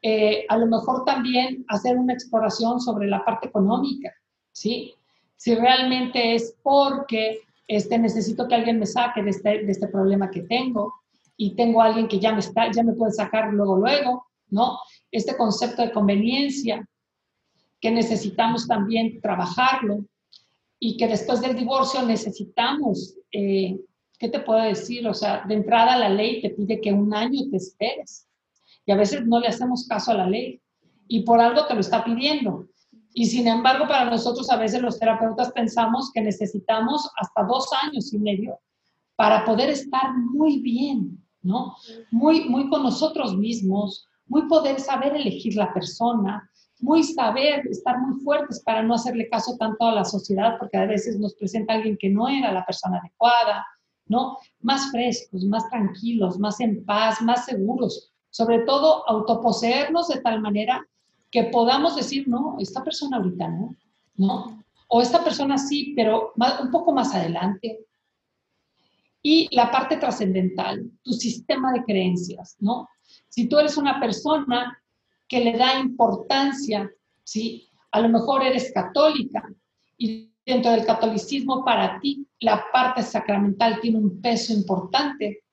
[0.02, 4.14] eh, a lo mejor también hacer una exploración sobre la parte económica,
[4.52, 4.94] ¿sí?
[5.36, 10.32] Si realmente es porque este, necesito que alguien me saque de este, de este problema
[10.32, 11.03] que tengo
[11.38, 14.78] y tengo a alguien que ya me, está, ya me puede sacar luego, luego, ¿no?
[15.12, 16.88] Este concepto de conveniencia
[17.82, 20.06] que necesitamos también trabajarlo
[20.80, 23.80] y que después del divorcio necesitamos, eh,
[24.20, 25.08] ¿qué te puedo decir?
[25.08, 28.28] O sea, de entrada la ley te pide que un año te esperes
[28.86, 30.62] y a veces no le hacemos caso a la ley
[31.08, 32.68] y por algo te lo está pidiendo.
[33.14, 38.12] Y sin embargo, para nosotros a veces los terapeutas pensamos que necesitamos hasta dos años
[38.14, 38.60] y medio
[39.16, 41.76] para poder estar muy bien, ¿no?
[42.12, 48.20] Muy, muy con nosotros mismos, muy poder saber elegir la persona, muy saber estar muy
[48.22, 51.98] fuertes para no hacerle caso tanto a la sociedad, porque a veces nos presenta alguien
[51.98, 53.66] que no era la persona adecuada,
[54.08, 54.38] ¿no?
[54.62, 60.86] Más frescos, más tranquilos, más en paz, más seguros, sobre todo autoposeernos de tal manera
[61.32, 63.76] que podamos decir, no, esta persona ahorita no,
[64.18, 64.64] ¿no?
[64.88, 67.80] O esta persona sí, pero un poco más adelante.
[69.26, 72.90] Y la parte trascendental, tu sistema de creencias, ¿no?
[73.30, 74.78] Si tú eres una persona
[75.28, 76.92] que le da importancia,
[77.24, 77.70] ¿sí?
[77.92, 79.50] A lo mejor eres católica
[79.98, 85.44] y dentro del catolicismo para ti la parte sacramental tiene un peso importante.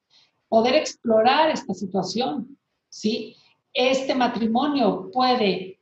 [0.49, 2.59] Poder explorar esta situación,
[2.89, 3.37] ¿sí?
[3.73, 5.79] Este matrimonio puede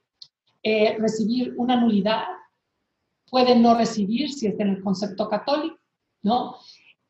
[0.63, 2.25] eh, recibir una nulidad,
[3.31, 5.79] puede no recibir si está en el concepto católico,
[6.23, 6.57] ¿no?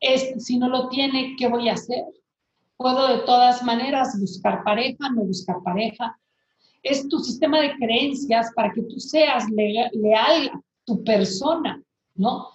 [0.01, 2.05] Es, si no lo tiene, ¿qué voy a hacer?
[2.77, 6.19] Puedo de todas maneras buscar pareja, no buscar pareja.
[6.83, 11.83] Es tu sistema de creencias para que tú seas leal a tu persona,
[12.15, 12.49] ¿no?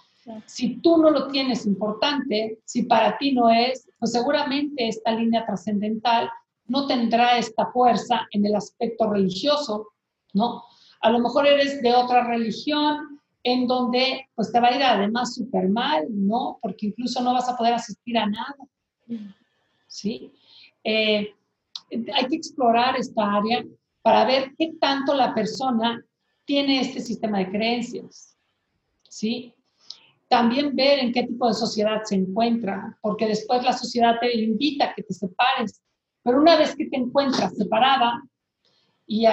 [0.46, 5.44] Si tú no lo tienes importante, si para ti no es, pues seguramente esta línea
[5.44, 6.30] trascendental
[6.66, 9.88] no tendrá esta fuerza en el aspecto religioso,
[10.32, 10.62] ¿no?
[11.02, 13.13] A lo mejor eres de otra religión
[13.44, 16.58] en donde pues te va a ir además súper mal, ¿no?
[16.60, 18.56] Porque incluso no vas a poder asistir a nada,
[19.86, 20.32] ¿sí?
[20.82, 21.32] Eh,
[21.90, 23.64] hay que explorar esta área
[24.02, 26.04] para ver qué tanto la persona
[26.44, 28.36] tiene este sistema de creencias,
[29.08, 29.54] ¿sí?
[30.28, 34.86] También ver en qué tipo de sociedad se encuentra, porque después la sociedad te invita
[34.86, 35.84] a que te separes
[36.24, 38.22] pero una vez que te encuentras separada
[39.06, 39.26] y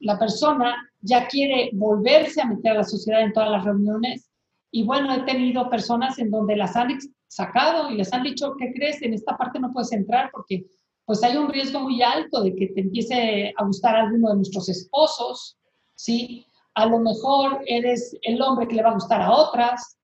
[0.00, 4.30] la persona ya quiere volverse a meter a la sociedad en todas las reuniones,
[4.70, 8.72] y bueno, he tenido personas en donde las han sacado y les han dicho, ¿qué
[8.72, 9.00] crees?
[9.02, 10.66] En esta parte no puedes entrar porque
[11.06, 14.68] pues hay un riesgo muy alto de que te empiece a gustar alguno de nuestros
[14.68, 15.56] esposos,
[15.94, 16.44] ¿sí?
[16.74, 19.98] A lo mejor eres el hombre que le va a gustar a otras.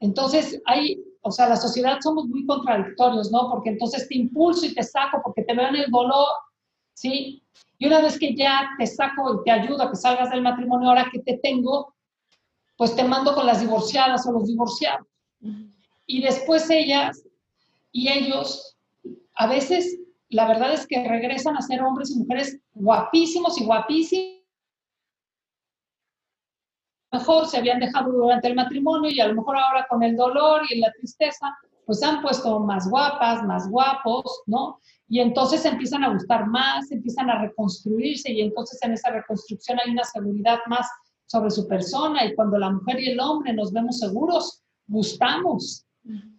[0.00, 3.48] Entonces, hay o sea, la sociedad somos muy contradictorios, ¿no?
[3.50, 6.28] Porque entonces te impulso y te saco porque te veo en el dolor,
[6.94, 7.42] ¿sí?
[7.78, 10.88] Y una vez que ya te saco y te ayudo a que salgas del matrimonio,
[10.88, 11.94] ahora que te tengo,
[12.76, 15.06] pues te mando con las divorciadas o los divorciados.
[16.06, 17.22] Y después ellas
[17.92, 18.76] y ellos,
[19.34, 24.42] a veces, la verdad es que regresan a ser hombres y mujeres guapísimos y guapísimos.
[27.10, 30.02] A lo mejor se habían dejado durante el matrimonio y a lo mejor ahora con
[30.02, 34.80] el dolor y la tristeza, pues han puesto más guapas, más guapos, ¿no?
[35.08, 39.92] Y entonces empiezan a gustar más, empiezan a reconstruirse y entonces en esa reconstrucción hay
[39.92, 40.86] una seguridad más
[41.26, 45.84] sobre su persona y cuando la mujer y el hombre nos vemos seguros, gustamos.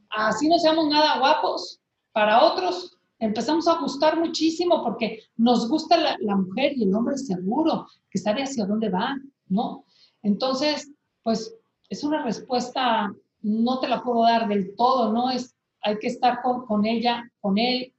[0.09, 1.79] Así no seamos nada guapos,
[2.11, 7.17] para otros empezamos a gustar muchísimo porque nos gusta la, la mujer y el hombre
[7.17, 9.15] seguro, que sabe hacia dónde va,
[9.47, 9.85] ¿no?
[10.21, 10.91] Entonces,
[11.23, 11.53] pues
[11.89, 15.29] es una respuesta, no te la puedo dar del todo, ¿no?
[15.29, 17.93] Es, hay que estar con, con ella, con él,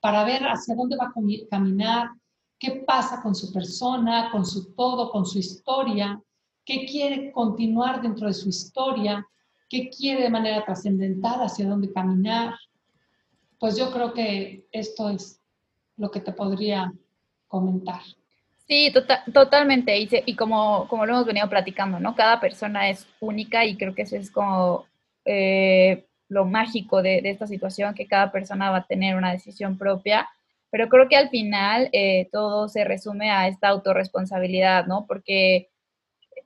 [0.00, 2.10] para ver hacia dónde va a caminar,
[2.58, 6.20] qué pasa con su persona, con su todo, con su historia,
[6.64, 9.26] qué quiere continuar dentro de su historia,
[9.68, 12.54] qué quiere de manera trascendental, hacia dónde caminar.
[13.58, 15.40] Pues yo creo que esto es
[15.96, 16.92] lo que te podría
[17.48, 18.00] comentar.
[18.66, 19.98] Sí, tota-, totalmente.
[19.98, 22.14] Y, y, como, como lo hemos venido platicando, ¿no?
[22.14, 24.86] Cada persona es única y creo que eso es como
[25.24, 30.26] eh, lo mágico de, esta situación, que cada persona va a tener una decisión propia.
[30.70, 35.04] Pero creo que al final eh, todo se resume a esta autorresponsabilidad, ¿no?
[35.06, 35.68] Porque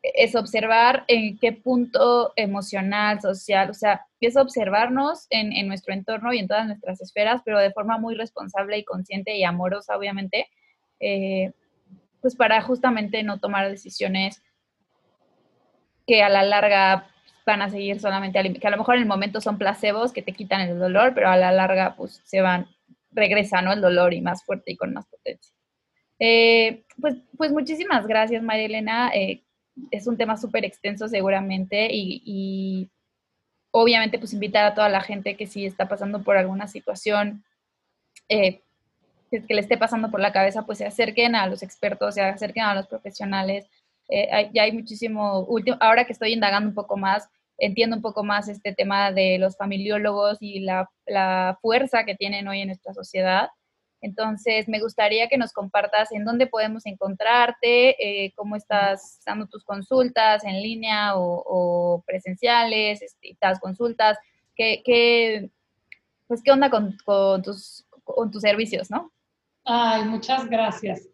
[0.03, 6.39] es observar en qué punto emocional, social, o sea, es observarnos en, nuestro entorno y
[6.39, 10.49] en todas nuestras esferas, pero de forma muy responsable y consciente y amorosa, obviamente,
[11.01, 11.53] eh,
[12.21, 14.43] pues para justamente no tomar decisiones
[16.07, 17.14] que a la larga
[17.47, 20.33] van a seguir solamente, que a lo mejor en el momento son placebos que te
[20.33, 22.67] quitan el dolor, pero a la larga pues se van,
[23.11, 23.73] regresa, ¿no?
[23.73, 25.55] El dolor y más fuerte y con más potencia.
[26.19, 29.11] Eh, pues, pues muchísimas gracias, María Elena.
[29.15, 29.43] Eh,
[29.91, 32.91] es un tema súper extenso seguramente y,
[33.77, 37.43] obviamente pues invitar a toda la gente que sí está pasando por alguna situación
[38.29, 38.61] eh,
[39.31, 42.63] que le esté pasando por la cabeza, pues se acerquen a los expertos, se acerquen
[42.63, 43.67] a los profesionales.
[44.09, 47.29] Eh, ya hay muchísimo, último, ahora que estoy indagando un poco más,
[47.59, 52.49] entiendo un poco más este tema de los familiólogos y la, la fuerza que tienen
[52.49, 53.49] hoy en nuestra sociedad.
[54.05, 57.97] Entonces, me gustaría que nos compartas en dónde podemos encontrarte,
[58.27, 64.19] eh, cómo estás dando tus consultas en línea o, presenciales, este, consultas,
[64.55, 65.51] qué,
[66.27, 66.99] pues, qué onda con,
[67.43, 69.11] tus, con tus servicios, ¿no?
[69.65, 71.09] Ay, muchas gracias.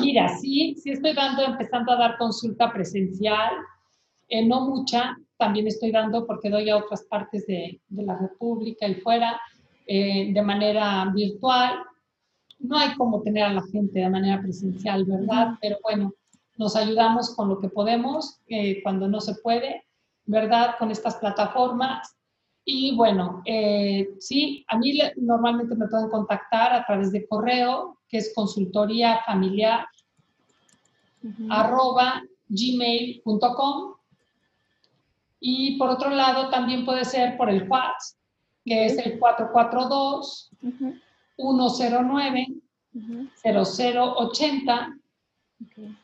[0.00, 3.52] Mira, sí, sí estoy dando, empezando a dar consulta presencial,
[4.28, 8.96] eh, no mucha, también estoy dando porque doy a otras partes de, la República y
[8.96, 9.40] fuera
[9.86, 11.84] eh, de manera virtual
[12.58, 15.54] no hay como tener a la gente de manera presencial, ¿verdad?
[15.60, 16.12] Pero bueno,
[16.56, 19.84] nos ayudamos con lo que podemos eh, cuando no se puede,
[20.24, 20.74] ¿verdad?
[20.78, 22.16] Con estas plataformas.
[22.64, 28.18] Y bueno, eh, sí, a mí normalmente me pueden contactar a través de correo, que
[28.18, 29.86] es consultoría familiar,
[31.50, 33.94] arroba gmail.com.
[35.40, 38.18] Y por otro lado, también puede ser por el WhatsApp,
[38.64, 40.50] que es el 442
[41.36, 42.46] 109
[43.42, 44.98] 0080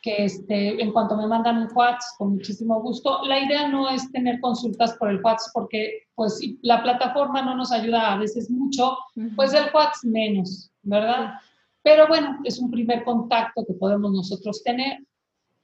[0.02, 3.24] que este, en cuanto me mandan un WhatsApp, con muchísimo gusto.
[3.24, 7.70] La idea no es tener consultas por el WhatsApp porque pues la plataforma no nos
[7.70, 8.96] ayuda a veces mucho,
[9.36, 11.34] pues el WhatsApp menos, ¿verdad?
[11.84, 15.04] Pero bueno, es un primer contacto que podemos nosotros tener.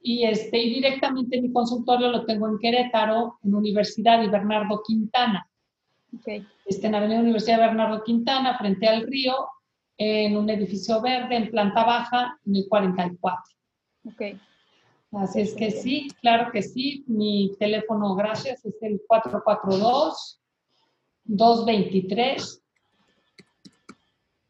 [0.03, 5.49] Y, este, y directamente mi consultorio lo tengo en Querétaro, en Universidad y Bernardo Quintana.
[6.19, 6.45] Okay.
[6.65, 9.33] Este, en Avenida Universidad Bernardo Quintana, frente al río,
[9.97, 13.43] en un edificio verde en planta baja en el 44.
[14.05, 14.21] Ok.
[15.13, 17.03] Así es que sí, claro que sí.
[17.07, 19.01] Mi teléfono, gracias, es el
[21.27, 22.60] 442-223.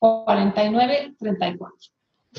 [0.01, 1.75] 4934.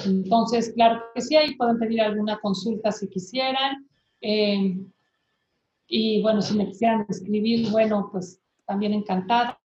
[0.05, 3.87] Entonces, claro que sí, ahí pueden pedir alguna consulta si quisieran.
[4.21, 4.77] Eh,
[5.87, 9.59] y bueno, si me quisieran escribir, bueno, pues también encantada.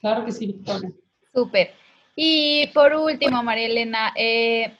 [0.00, 0.90] Claro que sí, Victoria.
[1.34, 1.72] Súper.
[2.16, 4.72] Y por último, María Elena, eh,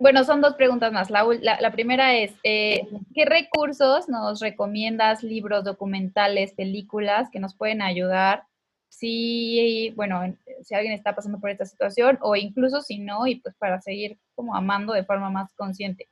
[0.00, 1.10] bueno, son dos preguntas más.
[1.10, 8.44] La, primera es, eh, ¿qué recursos nos recomiendas, libros, documentales, películas que nos pueden ayudar
[8.88, 10.20] si, bueno,
[10.62, 14.18] si alguien está pasando por esta situación o incluso si no, y pues para seguir
[14.34, 16.08] como amando de forma más consciente?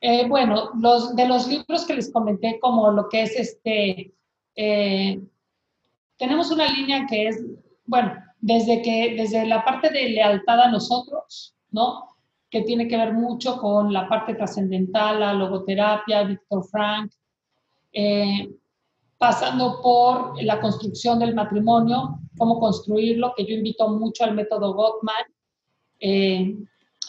[0.00, 4.14] Eh, bueno, los, de los libros que les comenté, como lo que es este,
[6.20, 7.42] tenemos una línea que es,
[7.86, 12.16] bueno, desde, que, desde la parte de lealtad a nosotros, ¿no?
[12.50, 17.10] Que tiene que ver mucho con la parte trascendental, la logoterapia, Víctor Frank,
[17.92, 18.50] eh,
[19.20, 25.26] pasando por la construcción del matrimonio, cómo construirlo, que yo invito mucho al método Gottman.
[25.98, 26.56] Eh,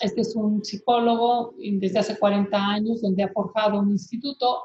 [0.02, 4.62] este es un psicólogo desde hace 40 años, donde ha forjado un instituto.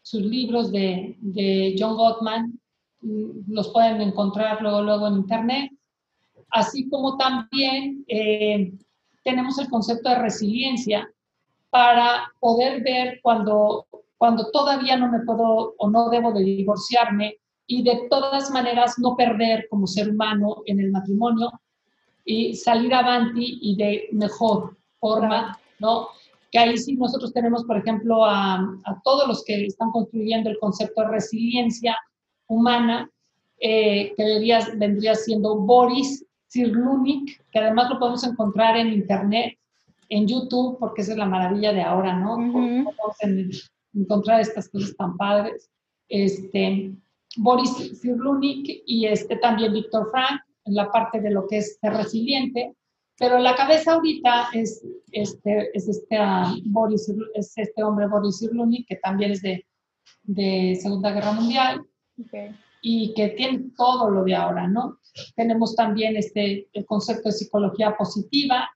[0.00, 2.58] Sus libros de, John Gottman
[3.02, 5.70] mm, los pueden encontrar luego, luego en internet.
[6.48, 8.72] Así como también eh,
[9.22, 11.06] tenemos el concepto de resiliencia
[11.68, 13.86] para poder ver cuando,
[14.18, 19.16] cuando todavía no me puedo o no debo de divorciarme y de todas maneras no
[19.16, 21.50] perder como ser humano en el matrimonio
[22.24, 26.08] y salir avanti y de mejor forma, ¿no?
[26.50, 30.58] Que ahí sí nosotros tenemos, por ejemplo, a, a todos los que están construyendo el
[30.58, 31.96] concepto de resiliencia
[32.48, 33.10] humana,
[33.58, 34.24] eh, que
[34.76, 39.58] vendría siendo Boris Cyrulnik, que además lo podemos encontrar en internet,
[40.08, 42.36] en YouTube, porque esa es la maravilla de ahora, ¿no?
[42.36, 42.94] Podemos
[43.96, 45.70] encontrar estas cosas tan padres.
[46.08, 46.92] Este,
[47.36, 51.92] Boris Cyrulnik y este, también Víctor Frank, en la parte de lo que es ser
[51.94, 52.74] resiliente,
[53.18, 56.18] pero la cabeza ahorita es este, es este,
[56.66, 59.64] Boris, es este hombre Boris Cyrulnik, que también es de,
[60.24, 61.82] de Segunda Guerra Mundial.
[62.82, 64.98] y que tiene todo lo de ahora, ¿no?
[65.34, 68.68] Tenemos también este, el concepto de psicología positiva,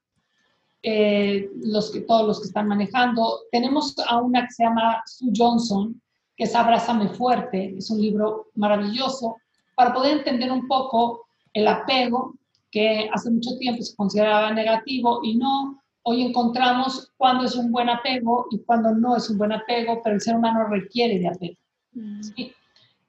[0.83, 3.41] eh, los que, todos los que están manejando.
[3.51, 6.01] Tenemos a una que se llama Sue Johnson,
[6.35, 9.37] que es Abrázame Fuerte, es un libro maravilloso
[9.75, 12.35] para poder entender un poco el apego
[12.71, 17.89] que hace mucho tiempo se consideraba negativo y no, hoy encontramos cuándo es un buen
[17.89, 21.57] apego y cuándo no es un buen apego, pero el ser humano requiere de apego.
[21.93, 22.21] Mm.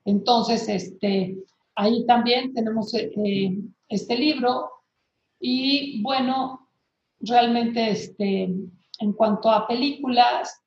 [0.04, 1.38] Entonces, este,
[1.76, 3.56] ahí también tenemos eh, eh,
[3.88, 4.70] este libro
[5.38, 6.61] y bueno,
[7.22, 8.44] realmente este,
[8.98, 10.60] en cuanto a películas,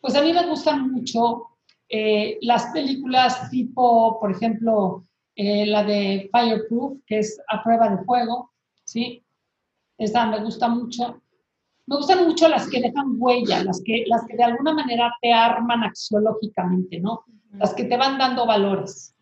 [0.00, 1.46] pues a mí me gustan mucho
[1.88, 5.04] eh, las películas tipo, por ejemplo,
[5.36, 8.50] la de Fireproof, que es a prueba de fuego,
[8.84, 9.24] ¿sí?
[9.96, 11.22] Esa me gusta mucho.
[11.86, 15.32] Me gustan mucho las que dejan huella, las que, las que de alguna manera te
[15.32, 17.24] arman axiológicamente, ¿no?
[17.52, 19.14] Las que te van dando valores.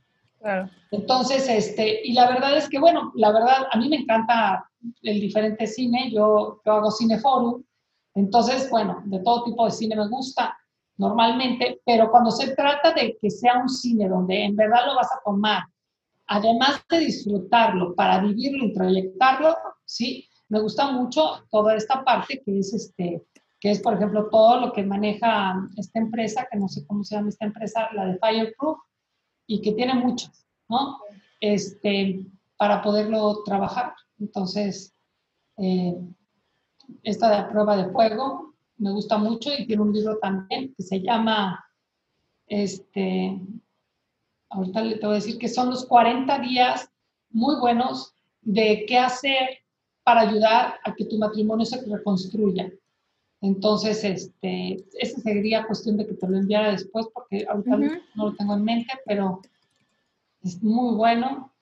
[0.90, 4.64] Entonces, este, y la verdad es que, bueno, la verdad, a mí me encanta
[5.02, 7.62] el diferente cine, yo, yo hago cineforum,
[8.14, 10.56] entonces, bueno, de todo tipo de cine me gusta
[10.96, 15.12] normalmente, pero cuando se trata de que sea un cine donde en verdad lo vas
[15.12, 15.62] a tomar,
[16.26, 22.58] además de disfrutarlo para vivirlo y proyectarlo, sí, me gusta mucho toda esta parte que
[22.58, 23.24] es este,
[23.60, 27.14] que es por ejemplo todo lo que maneja esta empresa, que no sé cómo se
[27.14, 28.78] llama esta empresa, la de Fireproof,
[29.48, 30.98] y que tiene muchas, ¿no?
[31.40, 32.20] Este,
[32.56, 33.94] para poderlo trabajar.
[34.20, 34.94] Entonces,
[35.56, 35.96] eh,
[37.02, 41.00] esta de prueba de fuego me gusta mucho y tiene un libro también que se
[41.00, 41.64] llama,
[42.46, 43.40] este,
[44.50, 46.90] ahorita le tengo que decir que son los 40 días
[47.30, 49.58] muy buenos de qué hacer
[50.04, 52.70] para ayudar a que tu matrimonio se reconstruya.
[53.40, 57.76] Entonces, este, esa sería cuestión de que te lo enviara después porque ahorita
[58.14, 59.40] no lo tengo en mente, pero
[60.42, 61.52] es muy bueno.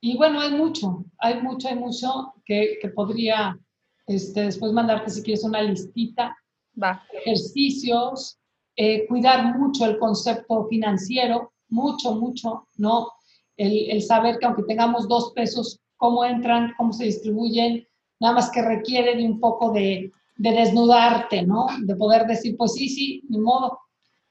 [0.00, 3.58] Y bueno, hay mucho, hay mucho, hay mucho que, que podría
[4.06, 6.36] este, después mandarte si quieres una listita.
[6.80, 7.02] Va.
[7.12, 8.38] Ejercicios,
[8.76, 13.10] eh, cuidar mucho el concepto financiero, mucho, mucho, ¿no?
[13.56, 17.86] El, el saber que aunque tengamos dos pesos, cómo entran, cómo se distribuyen,
[18.20, 21.66] nada más que requiere de un poco de, de desnudarte, ¿no?
[21.84, 23.78] De poder decir, pues sí, sí, ni modo.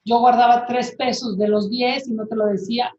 [0.06, 2.91] Yo guardaba tres pesos de los diez y no te lo decía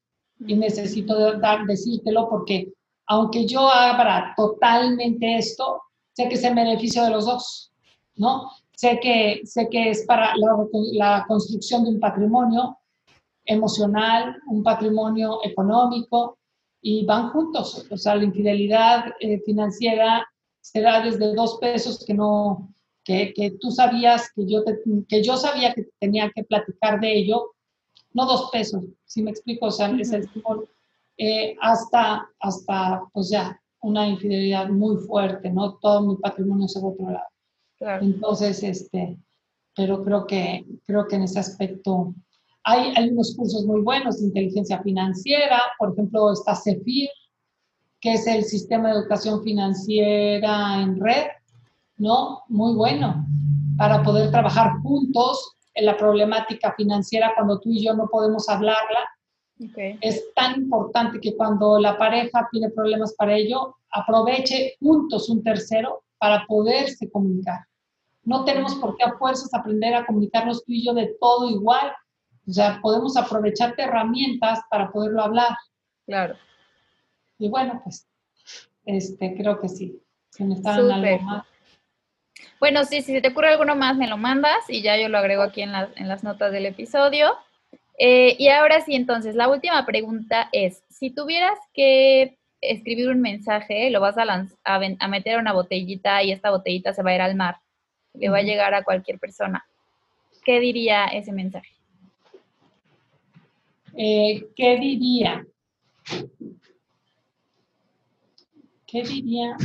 [0.46, 2.72] y necesito dar, decírtelo porque
[3.06, 5.82] aunque yo abra totalmente esto,
[6.14, 7.72] sé que es el beneficio de los dos,
[8.16, 8.50] ¿no?
[8.74, 12.78] Sé que, sé que es para la, construcción de un patrimonio
[13.44, 16.38] emocional, un patrimonio económico
[16.80, 17.86] y van juntos.
[17.90, 20.26] O sea, la infidelidad eh, financiera
[20.60, 22.73] será desde dos pesos que no,
[23.04, 24.64] que, que tú sabías que yo,
[25.08, 27.52] que yo sabía que tenía que platicar de ello,
[28.12, 30.28] no dos pesos, si me explico, o sea, es el
[31.16, 35.74] eh, hasta, hasta, pues ya, una infidelidad muy fuerte, ¿no?
[35.78, 38.00] Todo mi patrimonio se va a otro lado.
[38.00, 39.18] Entonces, este,
[39.76, 42.14] pero creo que, creo que en ese aspecto
[42.62, 47.10] hay, hay unos cursos muy buenos de inteligencia financiera, por ejemplo, está CEFIR,
[48.00, 51.26] que es el Sistema de Educación Financiera en Red,
[51.96, 52.42] ¿no?
[52.48, 53.26] Muy bueno,
[53.76, 59.00] para poder trabajar juntos en la problemática financiera cuando tú y yo no podemos hablarla.
[60.00, 66.02] Es tan importante que cuando la pareja tiene problemas para ello, aproveche juntos un tercero
[66.18, 67.60] para poderse comunicar.
[68.24, 71.92] No tenemos por qué a fuerzas aprender a comunicarnos tú y yo de todo igual.
[72.48, 75.56] O sea, podemos aprovecharte herramientas para poderlo hablar.
[76.06, 76.34] Claro.
[77.38, 78.08] Y bueno, pues,
[78.84, 80.00] este, creo que sí.
[80.30, 81.44] Si me están algo más.
[82.60, 85.42] Bueno, sí, si te ocurre alguno más, me lo mandas y ya yo lo agrego
[85.42, 87.36] aquí en, en las notas del episodio.
[87.98, 93.90] Eh, y ahora sí, entonces, la última pregunta es, si tuvieras que escribir un mensaje,
[93.90, 97.20] lo vas a, a, meter a una botellita y esta botellita se va a ir
[97.20, 97.58] al mar,
[98.14, 99.64] le va a llegar a cualquier persona.
[100.44, 101.70] ¿Qué diría ese mensaje?
[103.96, 105.46] Eh, ¿Qué diría?
[108.86, 109.56] ¿Qué diría?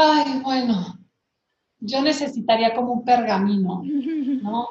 [0.00, 0.96] Ay, bueno,
[1.80, 4.68] yo necesitaría como un pergamino, ¿no?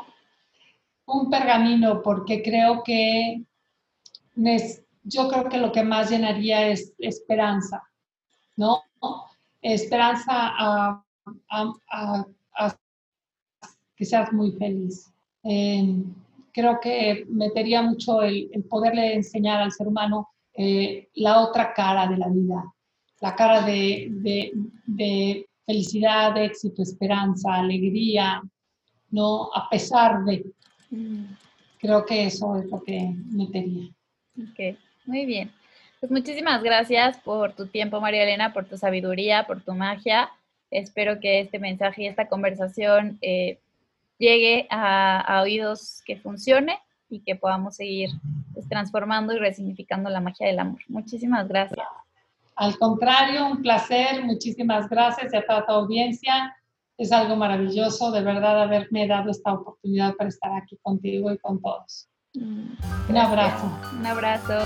[1.05, 3.43] Un pergamino porque creo que
[5.03, 7.83] yo creo que lo que más llenaría es esperanza,
[8.55, 8.83] ¿no?
[9.61, 11.03] Esperanza a,
[13.97, 15.11] que seas muy feliz.
[15.43, 16.05] Em,
[16.53, 22.15] creo que metería mucho el, poderle enseñar al ser humano eh, la otra cara de
[22.15, 22.63] la vida,
[23.21, 28.41] la cara de, felicidad, éxito, esperanza, alegría,
[29.09, 29.49] ¿no?
[29.53, 30.45] A pesar de.
[30.89, 31.25] Mm.
[31.79, 33.89] Creo que eso es lo que metería.
[34.37, 35.51] Ok, muy bien.
[35.99, 40.29] Pues muchísimas gracias por tu tiempo, María Elena, por tu sabiduría, por tu magia.
[40.69, 43.59] Espero que este mensaje y esta conversación eh,
[44.17, 48.09] llegue a, oídos que funcione y que podamos seguir
[48.53, 50.81] pues, transformando y resignificando la magia del amor.
[50.87, 51.87] Muchísimas gracias.
[52.57, 56.55] Al contrario, un placer, muchísimas gracias a toda tu audiencia.
[56.97, 61.61] Es algo maravilloso, de verdad, haberme dado esta oportunidad para estar aquí contigo y con
[61.61, 62.09] todos.
[62.33, 62.71] Mm,
[63.09, 63.71] un abrazo.
[63.99, 64.65] Un abrazo.